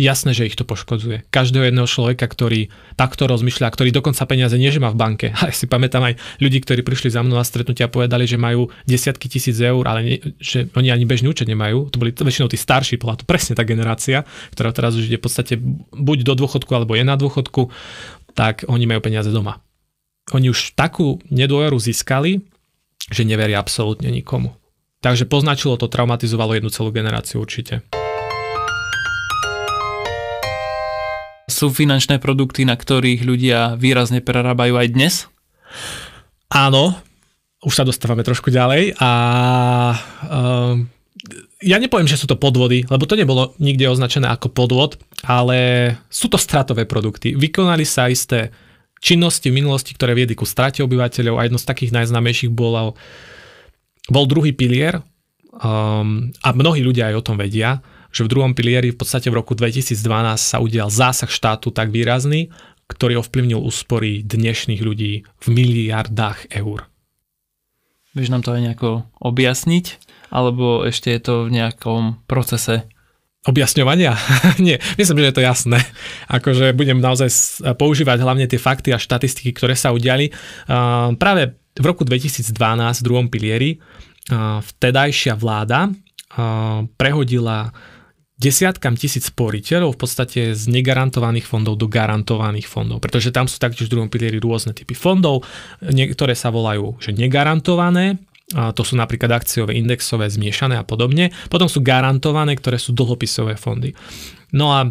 jasné, 0.00 0.32
že 0.32 0.48
ich 0.48 0.56
to 0.56 0.64
poškodzuje. 0.64 1.28
Každého 1.28 1.68
jedného 1.68 1.84
človeka, 1.84 2.24
ktorý 2.24 2.72
takto 2.96 3.28
rozmýšľa, 3.28 3.68
ktorý 3.68 3.92
dokonca 3.92 4.24
peniaze 4.24 4.56
nie, 4.56 4.72
že 4.72 4.80
má 4.80 4.88
v 4.88 4.96
banke. 4.96 5.26
A 5.38 5.52
ja 5.52 5.54
si 5.54 5.68
pamätám 5.68 6.00
aj 6.08 6.16
ľudí, 6.40 6.64
ktorí 6.64 6.80
prišli 6.80 7.12
za 7.12 7.20
mnou 7.20 7.36
na 7.36 7.44
stretnutia 7.44 7.86
a 7.86 7.92
povedali, 7.92 8.24
že 8.24 8.40
majú 8.40 8.72
desiatky 8.88 9.28
tisíc 9.28 9.60
eur, 9.60 9.84
ale 9.84 10.00
nie, 10.00 10.16
že 10.40 10.72
oni 10.72 10.88
ani 10.88 11.04
bežný 11.04 11.28
účet 11.28 11.46
nemajú. 11.46 11.92
To 11.92 12.00
boli 12.00 12.16
väčšinou 12.16 12.48
tí 12.48 12.56
starší, 12.56 12.96
bola 12.96 13.20
to 13.20 13.28
presne 13.28 13.52
tá 13.52 13.62
generácia, 13.68 14.24
ktorá 14.56 14.72
teraz 14.72 14.96
už 14.96 15.12
ide 15.12 15.20
v 15.20 15.24
podstate 15.28 15.54
buď 15.92 16.24
do 16.24 16.34
dôchodku, 16.40 16.72
alebo 16.72 16.96
je 16.96 17.04
na 17.04 17.20
dôchodku, 17.20 17.68
tak 18.32 18.64
oni 18.64 18.88
majú 18.88 19.04
peniaze 19.04 19.28
doma. 19.28 19.60
Oni 20.32 20.48
už 20.48 20.78
takú 20.78 21.20
nedôveru 21.28 21.76
získali, 21.76 22.40
že 23.10 23.26
neveria 23.26 23.58
absolútne 23.58 24.08
nikomu. 24.08 24.54
Takže 25.00 25.26
poznačilo 25.26 25.80
to, 25.80 25.88
traumatizovalo 25.88 26.54
jednu 26.54 26.70
celú 26.70 26.94
generáciu 26.94 27.40
určite. 27.42 27.99
Sú 31.60 31.68
finančné 31.68 32.16
produkty, 32.16 32.64
na 32.64 32.72
ktorých 32.72 33.20
ľudia 33.20 33.76
výrazne 33.76 34.24
prerábajú 34.24 34.80
aj 34.80 34.88
dnes? 34.96 35.14
Áno, 36.48 36.96
už 37.60 37.76
sa 37.76 37.84
dostávame 37.84 38.24
trošku 38.24 38.48
ďalej 38.48 38.96
a 38.96 39.12
uh, 39.92 40.74
ja 41.60 41.76
nepoviem, 41.76 42.08
že 42.08 42.16
sú 42.16 42.24
to 42.24 42.40
podvody, 42.40 42.88
lebo 42.88 43.04
to 43.04 43.12
nebolo 43.12 43.52
nikde 43.60 43.84
označené 43.92 44.32
ako 44.32 44.48
podvod, 44.48 44.96
ale 45.28 45.92
sú 46.08 46.32
to 46.32 46.40
stratové 46.40 46.88
produkty. 46.88 47.36
Vykonali 47.36 47.84
sa 47.84 48.08
isté 48.08 48.48
činnosti 49.04 49.52
v 49.52 49.60
minulosti, 49.60 49.92
ktoré 49.92 50.16
viedli 50.16 50.32
ku 50.32 50.48
strate 50.48 50.80
obyvateľov 50.80 51.36
a 51.36 51.44
jedno 51.44 51.60
z 51.60 51.68
takých 51.68 51.92
najznámejších 51.92 52.48
bol, 52.48 52.96
bol 54.08 54.24
druhý 54.24 54.56
pilier 54.56 55.04
um, 55.60 56.32
a 56.40 56.48
mnohí 56.56 56.80
ľudia 56.80 57.12
aj 57.12 57.20
o 57.20 57.26
tom 57.28 57.36
vedia 57.36 57.84
že 58.10 58.26
v 58.26 58.30
druhom 58.30 58.52
pilieri 58.54 58.90
v 58.90 58.98
podstate 58.98 59.30
v 59.30 59.38
roku 59.38 59.54
2012 59.54 59.96
sa 60.36 60.58
udial 60.58 60.90
zásah 60.90 61.30
štátu 61.30 61.70
tak 61.70 61.94
výrazný, 61.94 62.50
ktorý 62.90 63.22
ovplyvnil 63.22 63.62
úspory 63.62 64.26
dnešných 64.26 64.82
ľudí 64.82 65.22
v 65.22 65.46
miliardách 65.46 66.50
eur. 66.50 66.90
Vieš 68.10 68.34
nám 68.34 68.42
to 68.42 68.50
aj 68.50 68.62
nejako 68.66 68.90
objasniť? 69.22 70.10
Alebo 70.34 70.82
ešte 70.82 71.14
je 71.14 71.20
to 71.22 71.34
v 71.46 71.54
nejakom 71.54 72.26
procese 72.26 72.90
objasňovania? 73.46 74.18
Nie, 74.66 74.82
myslím, 74.98 75.22
že 75.22 75.30
je 75.30 75.36
to 75.38 75.46
jasné. 75.46 75.78
Akože 76.26 76.74
budem 76.74 76.98
naozaj 76.98 77.30
používať 77.78 78.18
hlavne 78.18 78.50
tie 78.50 78.58
fakty 78.58 78.90
a 78.90 78.98
štatistiky, 78.98 79.54
ktoré 79.54 79.78
sa 79.78 79.94
udiali. 79.94 80.34
Práve 81.14 81.54
v 81.78 81.84
roku 81.86 82.02
2012 82.02 82.50
v 82.98 83.06
druhom 83.06 83.30
pilieri 83.30 83.78
vtedajšia 84.66 85.38
vláda 85.38 85.94
prehodila 86.98 87.70
desiatkam 88.40 88.96
tisíc 88.96 89.28
sporiteľov 89.28 89.94
v 89.94 90.00
podstate 90.00 90.40
z 90.56 90.62
negarantovaných 90.72 91.44
fondov 91.44 91.76
do 91.76 91.86
garantovaných 91.86 92.64
fondov, 92.64 93.04
pretože 93.04 93.28
tam 93.30 93.44
sú 93.44 93.60
taktiež 93.60 93.92
v 93.92 94.00
druhom 94.00 94.08
pilieri 94.08 94.40
rôzne 94.40 94.72
typy 94.72 94.96
fondov, 94.96 95.44
niektoré 95.84 96.32
sa 96.32 96.48
volajú 96.48 96.96
že 96.98 97.12
negarantované, 97.12 98.16
a 98.50 98.74
to 98.74 98.82
sú 98.82 98.98
napríklad 98.98 99.30
akciové, 99.30 99.78
indexové, 99.78 100.26
zmiešané 100.26 100.74
a 100.74 100.82
podobne. 100.82 101.30
Potom 101.46 101.70
sú 101.70 101.86
garantované, 101.86 102.58
ktoré 102.58 102.82
sú 102.82 102.90
dlhopisové 102.90 103.54
fondy. 103.54 103.94
No 104.50 104.74
a 104.74 104.90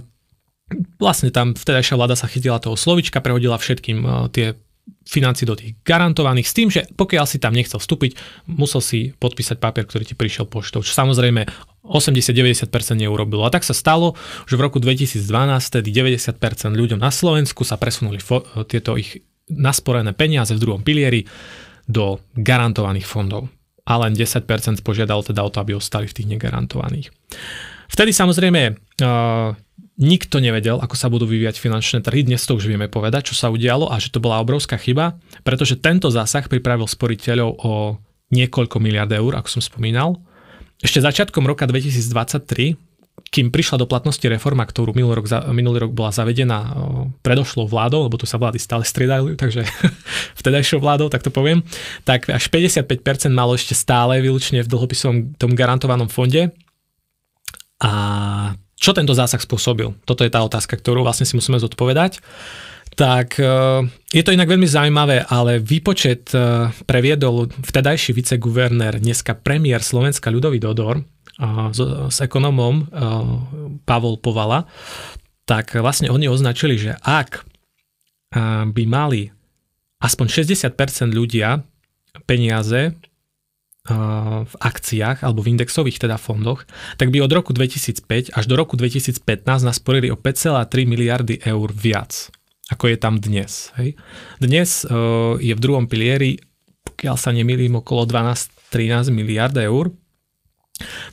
vlastne 0.96 1.28
tam 1.28 1.52
vtedajšia 1.52 2.00
vláda 2.00 2.16
sa 2.16 2.32
chytila 2.32 2.64
toho 2.64 2.80
slovička, 2.80 3.20
prehodila 3.20 3.60
všetkým 3.60 4.32
tie 4.32 4.56
financí 5.06 5.46
do 5.46 5.58
tých 5.58 5.78
garantovaných 5.82 6.48
s 6.48 6.54
tým, 6.54 6.68
že 6.70 6.86
pokiaľ 6.94 7.26
si 7.26 7.42
tam 7.42 7.54
nechcel 7.58 7.82
vstúpiť, 7.82 8.18
musel 8.46 8.82
si 8.84 9.12
podpísať 9.18 9.58
papier, 9.58 9.90
ktorý 9.90 10.06
ti 10.06 10.16
prišiel 10.16 10.46
poštou, 10.46 10.86
čo 10.86 10.94
samozrejme 10.94 11.50
80-90% 11.86 12.70
neurobilo. 13.00 13.48
A 13.48 13.54
tak 13.54 13.66
sa 13.66 13.74
stalo, 13.74 14.14
že 14.46 14.54
v 14.54 14.62
roku 14.62 14.78
2012 14.78 15.26
tedy 15.82 15.90
90% 15.90 16.38
ľuďom 16.78 17.00
na 17.02 17.10
Slovensku 17.10 17.66
sa 17.66 17.82
presunuli 17.82 18.22
fo- 18.22 18.46
tieto 18.70 18.94
ich 19.00 19.26
nasporené 19.50 20.14
peniaze 20.14 20.54
v 20.54 20.62
druhom 20.62 20.82
pilieri 20.86 21.26
do 21.90 22.22
garantovaných 22.38 23.10
fondov. 23.10 23.50
A 23.90 23.98
len 24.06 24.14
10% 24.14 24.46
požiadal 24.86 25.26
teda 25.26 25.42
o 25.42 25.50
to, 25.50 25.66
aby 25.66 25.74
ostali 25.74 26.06
v 26.06 26.14
tých 26.14 26.30
negarantovaných. 26.30 27.10
Vtedy 27.90 28.14
samozrejme 28.14 28.62
uh, 28.70 29.58
Nikto 30.00 30.40
nevedel, 30.40 30.80
ako 30.80 30.96
sa 30.96 31.12
budú 31.12 31.28
vyvíjať 31.28 31.60
finančné 31.60 32.00
trhy. 32.00 32.24
Dnes 32.24 32.40
to 32.48 32.56
už 32.56 32.72
vieme 32.72 32.88
povedať, 32.88 33.32
čo 33.32 33.36
sa 33.36 33.52
udialo 33.52 33.92
a 33.92 34.00
že 34.00 34.16
to 34.16 34.24
bola 34.24 34.40
obrovská 34.40 34.80
chyba, 34.80 35.20
pretože 35.44 35.76
tento 35.76 36.08
zásah 36.08 36.48
pripravil 36.48 36.88
sporiteľov 36.88 37.60
o 37.60 38.00
niekoľko 38.32 38.80
miliard 38.80 39.12
eur, 39.12 39.36
ako 39.36 39.60
som 39.60 39.62
spomínal. 39.62 40.16
ešte 40.80 41.04
začiatkom 41.04 41.44
roka 41.44 41.68
2023 41.68 42.90
kým 43.30 43.52
prišla 43.52 43.84
do 43.84 43.86
platnosti 43.86 44.24
reforma, 44.26 44.64
ktorú 44.64 44.96
minulý 44.96 45.20
rok, 45.20 45.28
minulý 45.52 45.78
rok 45.86 45.92
bola 45.92 46.10
zavedená 46.10 46.74
predošlou 47.20 47.68
vládou, 47.68 48.08
lebo 48.08 48.16
tu 48.16 48.24
sa 48.24 48.40
vlády 48.40 48.58
stále 48.58 48.88
striedajú, 48.88 49.36
takže 49.36 49.68
vtedajšou 50.40 50.80
vládou, 50.80 51.12
tak 51.12 51.22
to 51.22 51.30
poviem, 51.30 51.62
tak 52.08 52.32
až 52.32 52.48
55% 52.48 52.88
malo 53.30 53.54
ešte 53.60 53.76
stále 53.76 54.24
výlučne 54.24 54.64
v 54.64 54.72
dlhopisovom 54.72 55.36
tom 55.36 55.52
garantovanom 55.54 56.08
fonde. 56.08 56.56
A 57.80 57.92
čo 58.80 58.96
tento 58.96 59.12
zásah 59.12 59.44
spôsobil? 59.44 59.92
Toto 60.08 60.24
je 60.24 60.32
tá 60.32 60.40
otázka, 60.40 60.80
ktorú 60.80 61.04
vlastne 61.04 61.28
si 61.28 61.36
musíme 61.36 61.60
zodpovedať. 61.60 62.24
Tak 62.96 63.38
e, 63.38 63.46
je 64.16 64.24
to 64.24 64.34
inak 64.34 64.48
veľmi 64.48 64.66
zaujímavé, 64.66 65.28
ale 65.28 65.60
výpočet 65.60 66.32
e, 66.32 66.72
previedol 66.88 67.52
vtedajší 67.52 68.16
viceguvernér, 68.16 69.04
dneska 69.04 69.36
premiér 69.36 69.84
Slovenska 69.84 70.32
Ľudový 70.32 70.64
Dodor, 70.64 71.04
s, 71.72 71.80
s 72.12 72.20
ekonomom 72.20 72.92
Pavol 73.88 74.20
Povala, 74.20 74.68
tak 75.48 75.72
vlastne 75.80 76.12
oni 76.12 76.28
označili, 76.28 76.76
že 76.76 77.00
ak 77.00 77.48
by 78.76 78.84
mali 78.84 79.32
aspoň 80.04 80.28
60% 80.44 81.16
ľudia 81.16 81.64
peniaze 82.28 82.92
v 84.46 84.54
akciách 84.62 85.26
alebo 85.26 85.42
v 85.42 85.58
indexových 85.58 85.98
teda 85.98 86.22
fondoch, 86.22 86.64
tak 87.02 87.10
by 87.10 87.26
od 87.26 87.34
roku 87.34 87.52
2005 87.58 88.38
až 88.38 88.46
do 88.46 88.54
roku 88.54 88.78
2015 88.78 89.26
nasporili 89.66 90.14
o 90.14 90.18
5,3 90.18 90.86
miliardy 90.86 91.42
eur 91.42 91.74
viac, 91.74 92.30
ako 92.70 92.86
je 92.94 92.98
tam 93.02 93.18
dnes. 93.18 93.74
Hej. 93.82 93.98
Dnes 94.38 94.86
je 95.42 95.54
v 95.58 95.62
druhom 95.62 95.90
pilieri, 95.90 96.38
pokiaľ 96.86 97.16
sa 97.18 97.34
nemýlim, 97.34 97.82
okolo 97.82 98.06
12-13 98.06 99.10
miliard 99.10 99.58
eur 99.58 99.90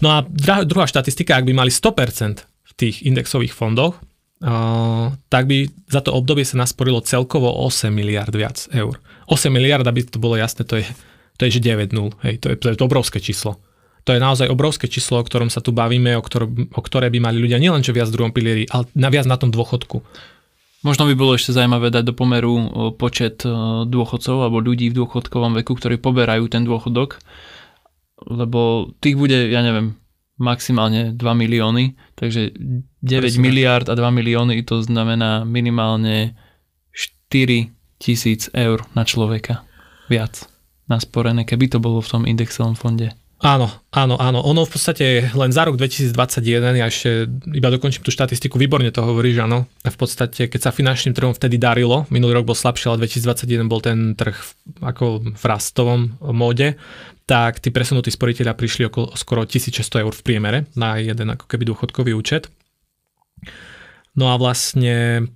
No 0.00 0.09
a 0.14 0.23
druhá 0.62 0.87
štatistika, 0.87 1.38
ak 1.38 1.47
by 1.47 1.52
mali 1.54 1.71
100% 1.73 2.47
v 2.47 2.73
tých 2.76 3.02
indexových 3.06 3.54
fondoch, 3.54 3.99
Uh, 4.37 5.16
tak 5.33 5.49
by 5.49 5.64
za 5.88 6.04
to 6.04 6.12
obdobie 6.12 6.45
sa 6.45 6.61
nasporilo 6.61 7.00
celkovo 7.00 7.49
8 7.49 7.88
miliard 7.88 8.28
viac 8.28 8.68
eur. 8.68 9.00
8 9.33 9.49
miliard, 9.49 9.80
aby 9.80 10.04
to 10.04 10.21
bolo 10.21 10.37
jasné, 10.37 10.68
to 10.68 10.76
je, 10.76 10.85
to 11.36 11.48
je 11.48 11.56
že 11.56 11.60
9 11.62 11.92
0, 11.92 12.12
hej, 12.24 12.34
to 12.40 12.52
je, 12.52 12.56
to 12.56 12.66
je 12.72 12.74
obrovské 12.80 13.20
číslo. 13.20 13.60
To 14.06 14.14
je 14.14 14.22
naozaj 14.22 14.46
obrovské 14.46 14.86
číslo, 14.86 15.18
o 15.18 15.26
ktorom 15.26 15.50
sa 15.50 15.58
tu 15.58 15.74
bavíme, 15.74 16.14
o, 16.14 16.22
ktor- 16.22 16.46
o 16.48 16.80
ktoré 16.80 17.10
by 17.10 17.18
mali 17.18 17.42
ľudia 17.42 17.58
nielen 17.58 17.82
čo 17.82 17.90
viac 17.90 18.06
v 18.06 18.14
druhom 18.14 18.30
pilieri, 18.30 18.62
ale 18.70 18.86
naviac 18.94 19.26
na 19.26 19.34
tom 19.34 19.50
dôchodku. 19.50 19.98
Možno 20.86 21.10
by 21.10 21.18
bolo 21.18 21.34
ešte 21.34 21.50
zaujímavé 21.50 21.90
dať 21.90 22.04
do 22.06 22.14
pomeru 22.14 22.54
počet 22.94 23.42
dôchodcov 23.90 24.36
alebo 24.46 24.62
ľudí 24.62 24.94
v 24.94 25.02
dôchodkovom 25.02 25.58
veku, 25.58 25.74
ktorí 25.74 25.98
poberajú 25.98 26.46
ten 26.46 26.62
dôchodok 26.62 27.18
lebo 28.24 28.92
tých 29.04 29.16
bude, 29.16 29.36
ja 29.52 29.60
neviem, 29.60 29.92
maximálne 30.36 31.12
2 31.16 31.20
milióny, 31.20 31.96
takže 32.16 32.52
9 32.52 32.92
Presne. 33.04 33.40
miliard 33.40 33.86
a 33.88 33.94
2 33.96 34.00
milióny 34.12 34.64
to 34.64 34.84
znamená 34.84 35.44
minimálne 35.44 36.36
4 36.92 37.72
tisíc 37.96 38.52
eur 38.52 38.84
na 38.92 39.08
človeka 39.08 39.64
viac 40.12 40.44
nasporené, 40.86 41.42
keby 41.46 41.70
to 41.70 41.78
bolo 41.82 42.02
v 42.02 42.10
tom 42.10 42.22
indexovom 42.26 42.78
fonde. 42.78 43.14
Áno, 43.36 43.68
áno, 43.92 44.16
áno. 44.16 44.40
Ono 44.48 44.64
v 44.64 44.70
podstate 44.72 45.28
len 45.36 45.52
za 45.52 45.68
rok 45.68 45.76
2021, 45.76 46.80
ja 46.80 46.88
ešte 46.88 47.28
iba 47.52 47.68
dokončím 47.68 48.00
tú 48.00 48.08
štatistiku, 48.08 48.56
výborne 48.56 48.88
to 48.88 49.04
hovoríš, 49.04 49.44
áno. 49.44 49.68
V 49.84 49.96
podstate, 50.00 50.48
keď 50.48 50.60
sa 50.64 50.70
finančným 50.72 51.12
trhom 51.12 51.36
vtedy 51.36 51.60
darilo, 51.60 52.08
minulý 52.08 52.40
rok 52.40 52.48
bol 52.48 52.56
slabší, 52.56 52.88
ale 52.88 53.04
2021 53.04 53.68
bol 53.68 53.84
ten 53.84 54.16
trh 54.16 54.32
ako 54.80 55.36
v 55.36 55.44
rastovom 55.44 56.16
móde, 56.32 56.80
tak 57.28 57.60
tí 57.60 57.68
presunutí 57.68 58.08
sporiteľa 58.08 58.56
prišli 58.56 58.88
okolo 58.88 59.12
skoro 59.20 59.44
1600 59.44 60.00
eur 60.00 60.14
v 60.16 60.24
priemere 60.24 60.58
na 60.72 60.96
jeden 60.96 61.28
ako 61.28 61.44
keby 61.44 61.68
dôchodkový 61.68 62.16
účet. 62.16 62.48
No 64.16 64.32
a 64.32 64.40
vlastne 64.40 65.28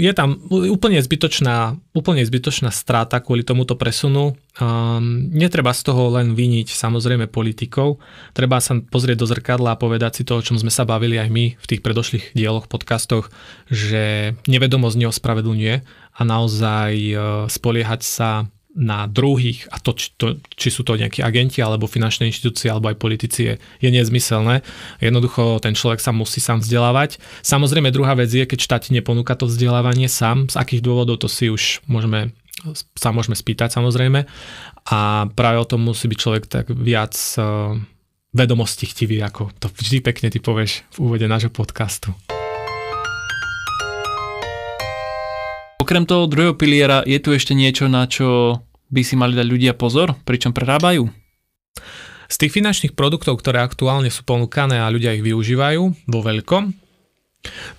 je 0.00 0.12
tam 0.16 0.40
úplne 0.48 0.96
zbytočná, 0.96 1.76
úplne 1.92 2.24
zbytočná 2.24 2.72
strata 2.72 3.20
kvôli 3.20 3.44
tomuto 3.44 3.76
presunu. 3.76 4.32
Um, 4.56 5.28
netreba 5.28 5.76
z 5.76 5.92
toho 5.92 6.08
len 6.08 6.32
vyniť 6.32 6.72
samozrejme 6.72 7.28
politikov. 7.28 8.00
Treba 8.32 8.64
sa 8.64 8.80
pozrieť 8.80 9.20
do 9.20 9.26
zrkadla 9.28 9.76
a 9.76 9.80
povedať 9.80 10.12
si 10.16 10.22
to, 10.24 10.40
o 10.40 10.44
čom 10.44 10.56
sme 10.56 10.72
sa 10.72 10.88
bavili 10.88 11.20
aj 11.20 11.28
my 11.28 11.52
v 11.52 11.68
tých 11.68 11.84
predošlých 11.84 12.32
dieloch, 12.32 12.64
podcastoch, 12.64 13.28
že 13.68 14.32
nevedomosť 14.48 14.96
neospravedlňuje 14.96 15.74
a 16.16 16.20
naozaj 16.24 16.92
uh, 17.12 17.18
spoliehať 17.52 18.00
sa 18.00 18.48
na 18.74 19.06
druhých, 19.06 19.70
a 19.70 19.78
to, 19.78 19.94
či, 19.94 20.10
to, 20.18 20.42
či 20.58 20.68
sú 20.68 20.82
to 20.82 20.98
nejakí 20.98 21.22
agenti 21.22 21.62
alebo 21.62 21.86
finančné 21.86 22.26
inštitúcie 22.26 22.66
alebo 22.66 22.90
aj 22.90 22.98
politici, 22.98 23.40
je, 23.46 23.54
je 23.78 23.88
nezmyselné. 23.88 24.66
Jednoducho 24.98 25.62
ten 25.62 25.78
človek 25.78 26.02
sa 26.02 26.10
musí 26.10 26.42
sám 26.42 26.58
vzdelávať. 26.60 27.22
Samozrejme 27.46 27.94
druhá 27.94 28.18
vec 28.18 28.34
je, 28.34 28.42
keď 28.42 28.58
štát 28.58 28.82
neponúka 28.90 29.38
to 29.38 29.46
vzdelávanie 29.46 30.10
sám, 30.10 30.50
z 30.50 30.58
akých 30.58 30.82
dôvodov 30.82 31.22
to 31.22 31.30
si 31.30 31.48
už 31.48 31.86
môžeme 31.86 32.34
sa 32.96 33.10
môžeme 33.10 33.36
spýtať 33.36 33.76
samozrejme 33.76 34.24
a 34.88 34.98
práve 35.36 35.58
o 35.60 35.68
tom 35.68 35.84
musí 35.84 36.08
byť 36.08 36.18
človek 36.18 36.44
tak 36.48 36.70
viac 36.72 37.12
uh, 37.36 37.76
vedomosti 38.32 38.88
chtivý, 38.88 39.20
ako 39.20 39.52
to 39.58 39.68
vždy 39.68 40.00
pekne 40.00 40.28
ty 40.32 40.38
povieš 40.40 40.86
v 40.96 40.98
úvode 41.02 41.26
nášho 41.28 41.52
podcastu. 41.52 42.14
Okrem 45.84 46.08
toho 46.08 46.24
druhého 46.24 46.56
piliera 46.56 47.04
je 47.04 47.20
tu 47.20 47.36
ešte 47.36 47.52
niečo, 47.52 47.92
na 47.92 48.08
čo 48.08 48.56
by 48.88 49.04
si 49.04 49.20
mali 49.20 49.36
dať 49.36 49.44
ľudia 49.44 49.76
pozor, 49.76 50.16
pričom 50.24 50.56
prerábajú? 50.56 51.12
Z 52.24 52.36
tých 52.40 52.56
finančných 52.56 52.96
produktov, 52.96 53.36
ktoré 53.44 53.60
aktuálne 53.60 54.08
sú 54.08 54.24
ponúkané 54.24 54.80
a 54.80 54.88
ľudia 54.88 55.12
ich 55.12 55.20
využívajú 55.20 56.08
vo 56.08 56.20
veľkom, 56.24 56.72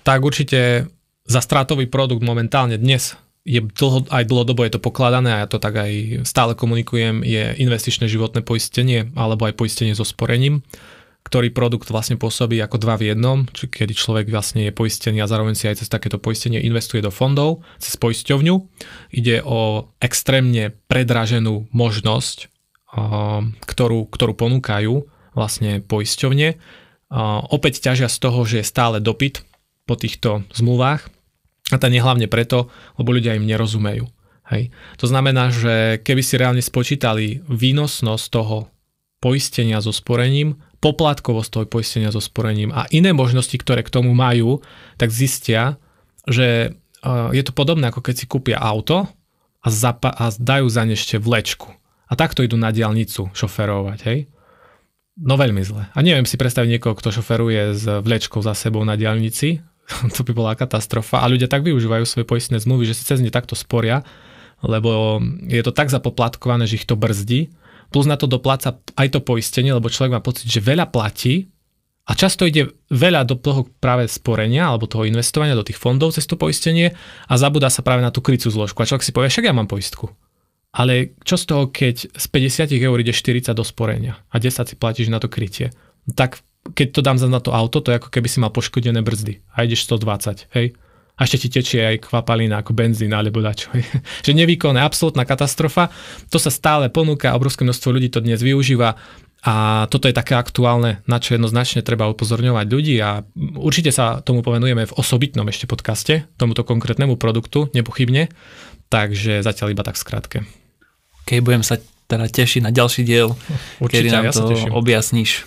tak 0.06 0.22
určite 0.22 0.86
za 1.26 1.40
strátový 1.42 1.90
produkt 1.90 2.22
momentálne 2.22 2.78
dnes 2.78 3.18
je 3.42 3.58
dlho, 3.58 4.06
aj 4.06 4.22
dlhodobo 4.22 4.62
je 4.62 4.78
to 4.78 4.84
pokladané 4.86 5.34
a 5.34 5.42
ja 5.42 5.50
to 5.50 5.58
tak 5.58 5.74
aj 5.74 6.22
stále 6.22 6.54
komunikujem, 6.54 7.26
je 7.26 7.58
investičné 7.58 8.06
životné 8.06 8.46
poistenie 8.46 9.10
alebo 9.18 9.50
aj 9.50 9.58
poistenie 9.58 9.98
so 9.98 10.06
sporením 10.06 10.62
ktorý 11.26 11.50
produkt 11.50 11.90
vlastne 11.90 12.14
pôsobí 12.14 12.62
ako 12.62 12.78
dva 12.78 12.94
v 12.94 13.10
jednom, 13.10 13.50
či 13.50 13.66
kedy 13.66 13.98
človek 13.98 14.30
vlastne 14.30 14.70
je 14.70 14.72
poistený 14.72 15.18
a 15.18 15.26
zároveň 15.26 15.58
si 15.58 15.66
aj 15.66 15.82
cez 15.82 15.90
takéto 15.90 16.22
poistenie 16.22 16.62
investuje 16.62 17.02
do 17.02 17.10
fondov, 17.10 17.66
cez 17.82 17.98
poisťovňu. 17.98 18.54
Ide 19.10 19.42
o 19.42 19.90
extrémne 19.98 20.70
predraženú 20.86 21.66
možnosť, 21.74 22.46
ktorú, 23.58 24.06
ktorú 24.06 24.32
ponúkajú 24.38 24.94
vlastne 25.34 25.82
poisťovne. 25.82 26.62
Opäť 27.50 27.82
ťažia 27.82 28.06
z 28.06 28.18
toho, 28.22 28.46
že 28.46 28.62
je 28.62 28.70
stále 28.70 29.02
dopyt 29.02 29.42
po 29.82 29.98
týchto 29.98 30.46
zmluvách 30.54 31.10
a 31.74 31.76
to 31.82 31.90
nie 31.90 31.98
hlavne 31.98 32.30
preto, 32.30 32.70
lebo 33.02 33.10
ľudia 33.10 33.34
im 33.34 33.50
nerozumejú. 33.50 34.06
Hej. 34.46 34.70
To 35.02 35.10
znamená, 35.10 35.50
že 35.50 35.98
keby 36.06 36.22
si 36.22 36.38
reálne 36.38 36.62
spočítali 36.62 37.42
výnosnosť 37.50 38.24
toho 38.30 38.70
poistenia 39.18 39.82
so 39.82 39.90
sporením, 39.90 40.62
poplatkovosť 40.80 41.50
toho 41.50 41.64
poistenia 41.68 42.12
so 42.12 42.20
sporením 42.20 42.70
a 42.70 42.84
iné 42.92 43.16
možnosti, 43.16 43.54
ktoré 43.56 43.80
k 43.82 43.92
tomu 43.92 44.12
majú, 44.12 44.60
tak 45.00 45.08
zistia, 45.10 45.80
že 46.28 46.76
je 47.32 47.42
to 47.44 47.52
podobné 47.54 47.88
ako 47.88 48.02
keď 48.02 48.14
si 48.14 48.26
kúpia 48.26 48.58
auto 48.58 49.06
a, 49.62 49.68
zapa- 49.68 50.14
a 50.14 50.30
dajú 50.34 50.66
za 50.66 50.82
ne 50.86 50.94
ešte 50.94 51.18
vlečku. 51.18 51.70
A 52.06 52.12
takto 52.14 52.46
idú 52.46 52.54
na 52.54 52.70
diálnicu 52.70 53.34
šoferovať, 53.34 53.98
hej? 54.06 54.18
No 55.16 55.34
veľmi 55.40 55.64
zle. 55.64 55.88
A 55.90 55.98
neviem 56.04 56.28
si 56.28 56.36
predstaviť 56.36 56.76
niekoho, 56.76 56.94
kto 56.94 57.08
šoferuje 57.08 57.72
s 57.72 57.84
vlečkou 57.88 58.44
za 58.44 58.52
sebou 58.52 58.84
na 58.84 58.94
diálnici. 58.94 59.64
to 60.14 60.20
by 60.22 60.32
bola 60.36 60.58
katastrofa. 60.58 61.24
A 61.24 61.30
ľudia 61.30 61.50
tak 61.50 61.66
využívajú 61.66 62.04
svoje 62.06 62.28
poistné 62.28 62.60
zmluvy, 62.60 62.86
že 62.86 62.94
si 62.94 63.02
cez 63.08 63.18
ne 63.18 63.32
takto 63.32 63.58
sporia, 63.58 64.06
lebo 64.62 65.18
je 65.48 65.62
to 65.64 65.72
tak 65.72 65.88
zapoplatkované, 65.88 66.68
že 66.68 66.78
ich 66.78 66.88
to 66.88 66.94
brzdí, 66.94 67.50
plus 67.90 68.06
na 68.06 68.18
to 68.18 68.26
dopláca 68.30 68.78
aj 68.96 69.08
to 69.12 69.20
poistenie, 69.22 69.72
lebo 69.72 69.92
človek 69.92 70.16
má 70.16 70.22
pocit, 70.22 70.46
že 70.50 70.64
veľa 70.64 70.90
platí 70.90 71.50
a 72.06 72.14
často 72.14 72.46
ide 72.46 72.70
veľa 72.94 73.26
do 73.26 73.34
toho 73.34 73.66
práve 73.82 74.06
sporenia 74.06 74.70
alebo 74.70 74.86
toho 74.86 75.02
investovania 75.02 75.58
do 75.58 75.66
tých 75.66 75.78
fondov 75.78 76.14
cez 76.14 76.22
to 76.30 76.38
poistenie 76.38 76.94
a 77.26 77.34
zabúda 77.34 77.66
sa 77.66 77.82
práve 77.82 78.06
na 78.06 78.14
tú 78.14 78.22
krycú 78.22 78.46
zložku. 78.46 78.78
A 78.78 78.86
človek 78.86 79.02
si 79.02 79.10
povie, 79.10 79.26
však 79.26 79.50
ja 79.50 79.56
mám 79.56 79.66
poistku. 79.66 80.14
Ale 80.70 81.18
čo 81.26 81.34
z 81.34 81.44
toho, 81.50 81.62
keď 81.72 82.06
z 82.14 82.26
50 82.30 82.70
eur 82.78 82.96
ide 83.00 83.10
40 83.10 83.50
do 83.56 83.64
sporenia 83.66 84.22
a 84.30 84.38
10 84.38 84.70
si 84.70 84.76
platíš 84.78 85.10
na 85.10 85.18
to 85.18 85.26
krytie? 85.26 85.74
Tak 86.14 86.44
keď 86.78 86.88
to 86.94 87.00
dám 87.02 87.18
za 87.18 87.26
na 87.26 87.42
to 87.42 87.50
auto, 87.50 87.82
to 87.82 87.90
je 87.90 87.98
ako 87.98 88.10
keby 88.10 88.28
si 88.30 88.38
mal 88.38 88.54
poškodené 88.54 89.02
brzdy 89.02 89.42
a 89.54 89.66
ideš 89.66 89.86
120, 89.90 90.50
hej? 90.54 90.78
A 91.16 91.24
ešte 91.24 91.48
ti 91.48 91.48
tečie 91.48 91.80
aj 91.80 92.12
kvapalina 92.12 92.60
ako 92.60 92.76
benzín 92.76 93.16
alebo 93.16 93.40
dačo. 93.40 93.72
že 94.26 94.32
nevýkonné, 94.36 94.84
absolútna 94.84 95.24
katastrofa. 95.24 95.88
To 96.28 96.36
sa 96.36 96.52
stále 96.52 96.92
ponúka, 96.92 97.32
obrovské 97.32 97.64
množstvo 97.64 97.88
ľudí 97.96 98.12
to 98.12 98.20
dnes 98.20 98.44
využíva 98.44 99.00
a 99.46 99.86
toto 99.86 100.10
je 100.10 100.16
také 100.16 100.34
aktuálne, 100.34 101.06
na 101.06 101.22
čo 101.22 101.38
jednoznačne 101.38 101.86
treba 101.86 102.10
upozorňovať 102.10 102.66
ľudí 102.66 102.98
a 102.98 103.22
určite 103.56 103.94
sa 103.94 104.18
tomu 104.18 104.42
povenujeme 104.42 104.90
v 104.90 104.96
osobitnom 104.98 105.46
ešte 105.46 105.70
podcaste, 105.70 106.26
tomuto 106.34 106.66
konkrétnemu 106.66 107.14
produktu, 107.14 107.70
nepochybne. 107.70 108.26
Takže 108.90 109.46
zatiaľ 109.46 109.74
iba 109.74 109.86
tak 109.86 109.98
skrátke. 109.98 110.46
Keď 111.26 111.38
budem 111.42 111.62
sa 111.62 111.78
teda 112.06 112.26
teší 112.30 112.62
na 112.62 112.70
ďalší 112.70 113.02
diel, 113.02 113.34
Určite, 113.82 114.02
kedy 114.02 114.08
nám 114.14 114.24
ja 114.30 114.32
to 114.34 114.46
objasníš. 114.74 115.46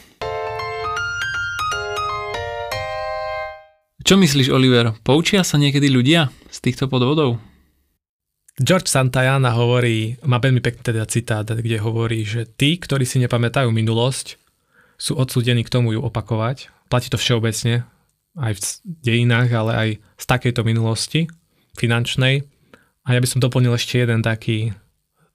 Čo 4.09 4.17
myslíš, 4.17 4.49
Oliver? 4.49 4.97
Poučia 5.05 5.45
sa 5.45 5.61
niekedy 5.61 5.85
ľudia 5.85 6.33
z 6.49 6.57
týchto 6.65 6.89
podvodov? 6.89 7.37
George 8.57 8.89
Santayana 8.89 9.53
hovorí, 9.53 10.17
má 10.25 10.41
veľmi 10.41 10.65
pekný 10.65 10.81
teda 10.81 11.05
citát, 11.05 11.45
kde 11.45 11.77
hovorí, 11.77 12.25
že 12.25 12.49
tí, 12.49 12.81
ktorí 12.81 13.05
si 13.05 13.21
nepamätajú 13.21 13.69
minulosť, 13.69 14.41
sú 14.97 15.13
odsúdení 15.13 15.61
k 15.61 15.69
tomu 15.69 15.93
ju 15.93 16.01
opakovať. 16.01 16.73
Platí 16.89 17.13
to 17.13 17.21
všeobecne, 17.21 17.85
aj 18.33 18.57
v 18.57 18.59
dejinách, 19.05 19.53
ale 19.53 19.71
aj 19.77 19.89
z 20.01 20.25
takejto 20.25 20.65
minulosti 20.65 21.29
finančnej. 21.77 22.41
A 23.05 23.13
ja 23.13 23.21
by 23.21 23.29
som 23.29 23.45
doplnil 23.45 23.77
ešte 23.77 24.01
jeden 24.01 24.25
taký, 24.25 24.73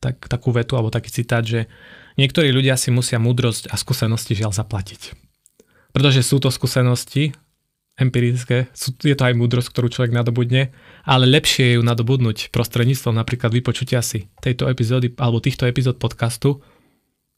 tak, 0.03 0.19
takú 0.27 0.51
vetu 0.51 0.75
alebo 0.75 0.91
taký 0.91 1.15
citát, 1.15 1.47
že 1.47 1.71
niektorí 2.19 2.51
ľudia 2.51 2.75
si 2.75 2.91
musia 2.91 3.23
múdrosť 3.23 3.71
a 3.71 3.79
skúsenosti 3.79 4.35
žiaľ 4.35 4.51
zaplatiť. 4.51 5.15
Pretože 5.95 6.27
sú 6.27 6.43
to 6.43 6.51
skúsenosti 6.51 7.39
empirické, 7.95 8.67
sú, 8.75 8.95
je 8.99 9.15
to 9.15 9.27
aj 9.27 9.39
múdrosť, 9.39 9.71
ktorú 9.71 9.89
človek 9.91 10.13
nadobudne, 10.15 10.75
ale 11.07 11.25
lepšie 11.31 11.75
je 11.75 11.75
ju 11.79 11.83
nadobudnúť 11.83 12.51
prostredníctvom 12.51 13.15
napríklad 13.15 13.55
vypočutia 13.55 14.03
si 14.03 14.27
tejto 14.43 14.67
epizódy 14.67 15.15
alebo 15.15 15.39
týchto 15.39 15.67
epizód 15.71 16.03
podcastu, 16.03 16.59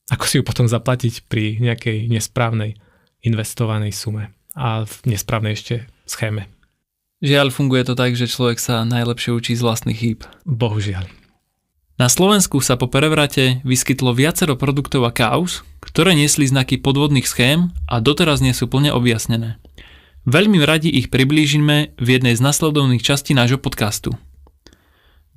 ako 0.09 0.25
si 0.25 0.38
ju 0.40 0.42
potom 0.47 0.64
zaplatiť 0.64 1.29
pri 1.29 1.61
nejakej 1.61 2.09
nesprávnej 2.09 2.79
investovanej 3.27 3.92
sume 3.92 4.33
a 4.57 4.88
v 4.88 4.95
nesprávnej 5.12 5.53
ešte 5.59 5.85
schéme. 6.09 6.49
Žiaľ, 7.21 7.49
funguje 7.49 7.83
to 7.85 7.97
tak, 7.97 8.12
že 8.12 8.29
človek 8.29 8.61
sa 8.61 8.85
najlepšie 8.85 9.33
učí 9.33 9.53
z 9.57 9.64
vlastných 9.64 9.99
chýb. 9.99 10.21
Bohužiaľ. 10.45 11.09
Na 11.97 12.12
Slovensku 12.12 12.61
sa 12.61 12.77
po 12.77 12.92
prevrate 12.92 13.64
vyskytlo 13.64 14.12
viacero 14.12 14.53
produktov 14.53 15.09
a 15.09 15.12
kauz, 15.16 15.64
ktoré 15.81 16.12
niesli 16.12 16.45
znaky 16.45 16.77
podvodných 16.77 17.25
schém 17.25 17.73
a 17.88 18.05
doteraz 18.05 18.45
nie 18.45 18.53
sú 18.53 18.69
plne 18.69 18.92
objasnené. 18.92 19.57
Veľmi 20.26 20.58
radi 20.66 20.90
ich 20.90 21.06
priblížime 21.06 21.94
v 22.02 22.06
jednej 22.18 22.34
z 22.34 22.42
nasledovných 22.42 22.98
častí 22.98 23.30
nášho 23.30 23.62
podcastu. 23.62 24.10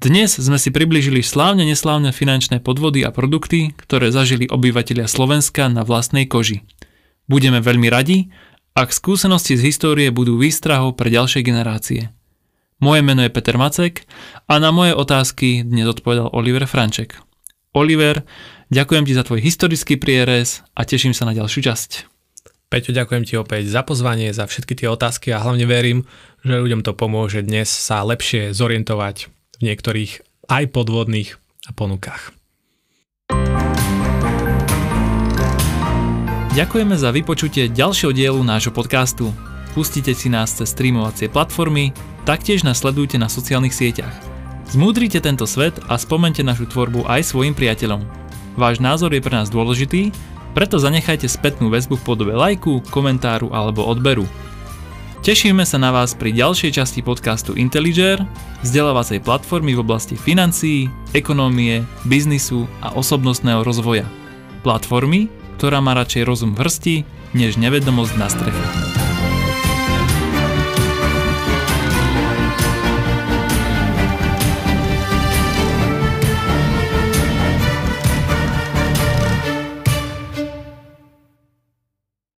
Dnes 0.02 0.34
sme 0.34 0.58
si 0.58 0.74
priblížili 0.74 1.22
slávne 1.22 1.62
neslávne 1.62 2.10
finančné 2.10 2.58
podvody 2.58 3.06
a 3.06 3.14
produkty, 3.14 3.78
ktoré 3.78 4.10
zažili 4.10 4.50
obyvatelia 4.50 5.06
Slovenska 5.06 5.70
na 5.70 5.86
vlastnej 5.86 6.26
koži. 6.26 6.66
Budeme 7.30 7.62
veľmi 7.62 7.86
radi, 7.86 8.34
ak 8.74 8.90
skúsenosti 8.90 9.62
z 9.62 9.70
histórie 9.70 10.10
budú 10.10 10.42
výstrahou 10.42 10.98
pre 10.98 11.14
ďalšie 11.14 11.46
generácie. 11.46 12.10
Moje 12.82 13.06
meno 13.06 13.22
je 13.22 13.30
Peter 13.30 13.62
Macek 13.62 14.10
a 14.50 14.58
na 14.58 14.74
moje 14.74 14.98
otázky 14.98 15.62
dnes 15.70 15.86
odpovedal 15.86 16.34
Oliver 16.34 16.66
Franček. 16.66 17.22
Oliver, 17.78 18.26
ďakujem 18.74 19.06
ti 19.06 19.14
za 19.14 19.22
tvoj 19.22 19.38
historický 19.38 20.02
prierez 20.02 20.66
a 20.74 20.82
teším 20.82 21.14
sa 21.14 21.30
na 21.30 21.38
ďalšiu 21.38 21.62
časť. 21.62 22.19
Peťo, 22.70 22.94
ďakujem 22.94 23.26
ti 23.26 23.34
opäť 23.34 23.66
za 23.66 23.82
pozvanie, 23.82 24.30
za 24.30 24.46
všetky 24.46 24.78
tie 24.78 24.94
otázky 24.94 25.34
a 25.34 25.42
hlavne 25.42 25.66
verím, 25.66 26.06
že 26.46 26.54
ľuďom 26.54 26.86
to 26.86 26.94
pomôže 26.94 27.42
dnes 27.42 27.66
sa 27.66 28.06
lepšie 28.06 28.54
zorientovať 28.54 29.26
v 29.58 29.62
niektorých 29.66 30.22
aj 30.46 30.64
podvodných 30.70 31.34
ponukách. 31.74 32.30
Ďakujeme 36.54 36.94
za 36.94 37.10
vypočutie 37.10 37.74
ďalšieho 37.74 38.14
dielu 38.14 38.38
nášho 38.46 38.70
podcastu. 38.70 39.34
Pustite 39.74 40.14
si 40.14 40.30
nás 40.30 40.54
cez 40.54 40.70
streamovacie 40.70 41.26
platformy, 41.26 41.90
taktiež 42.30 42.62
nás 42.62 42.86
sledujte 42.86 43.18
na 43.18 43.34
sociálnych 43.34 43.74
sieťach. 43.74 44.14
Zmúdrite 44.70 45.18
tento 45.26 45.50
svet 45.50 45.74
a 45.90 45.98
spomente 45.98 46.46
našu 46.46 46.70
tvorbu 46.70 47.10
aj 47.10 47.34
svojim 47.34 47.58
priateľom. 47.58 48.06
Váš 48.62 48.78
názor 48.78 49.10
je 49.10 49.26
pre 49.26 49.34
nás 49.34 49.50
dôležitý, 49.50 50.14
preto 50.58 50.82
zanechajte 50.82 51.30
spätnú 51.30 51.70
väzbu 51.70 52.00
v 52.00 52.06
podobe 52.06 52.34
lajku, 52.34 52.82
komentáru 52.90 53.54
alebo 53.54 53.86
odberu. 53.86 54.26
Tešíme 55.20 55.68
sa 55.68 55.76
na 55.76 55.92
vás 55.92 56.16
pri 56.16 56.32
ďalšej 56.32 56.80
časti 56.80 57.04
podcastu 57.04 57.52
Intelliger, 57.60 58.24
vzdelávacej 58.64 59.20
platformy 59.20 59.76
v 59.76 59.84
oblasti 59.84 60.16
financií, 60.16 60.88
ekonómie, 61.12 61.84
biznisu 62.08 62.64
a 62.80 62.96
osobnostného 62.96 63.62
rozvoja. 63.68 64.08
Platformy, 64.64 65.28
ktorá 65.60 65.84
má 65.84 65.92
radšej 65.92 66.24
rozum 66.24 66.56
v 66.56 66.64
hrsti, 66.64 66.96
než 67.36 67.60
nevedomosť 67.60 68.14
na 68.16 68.28
streche. 68.32 68.89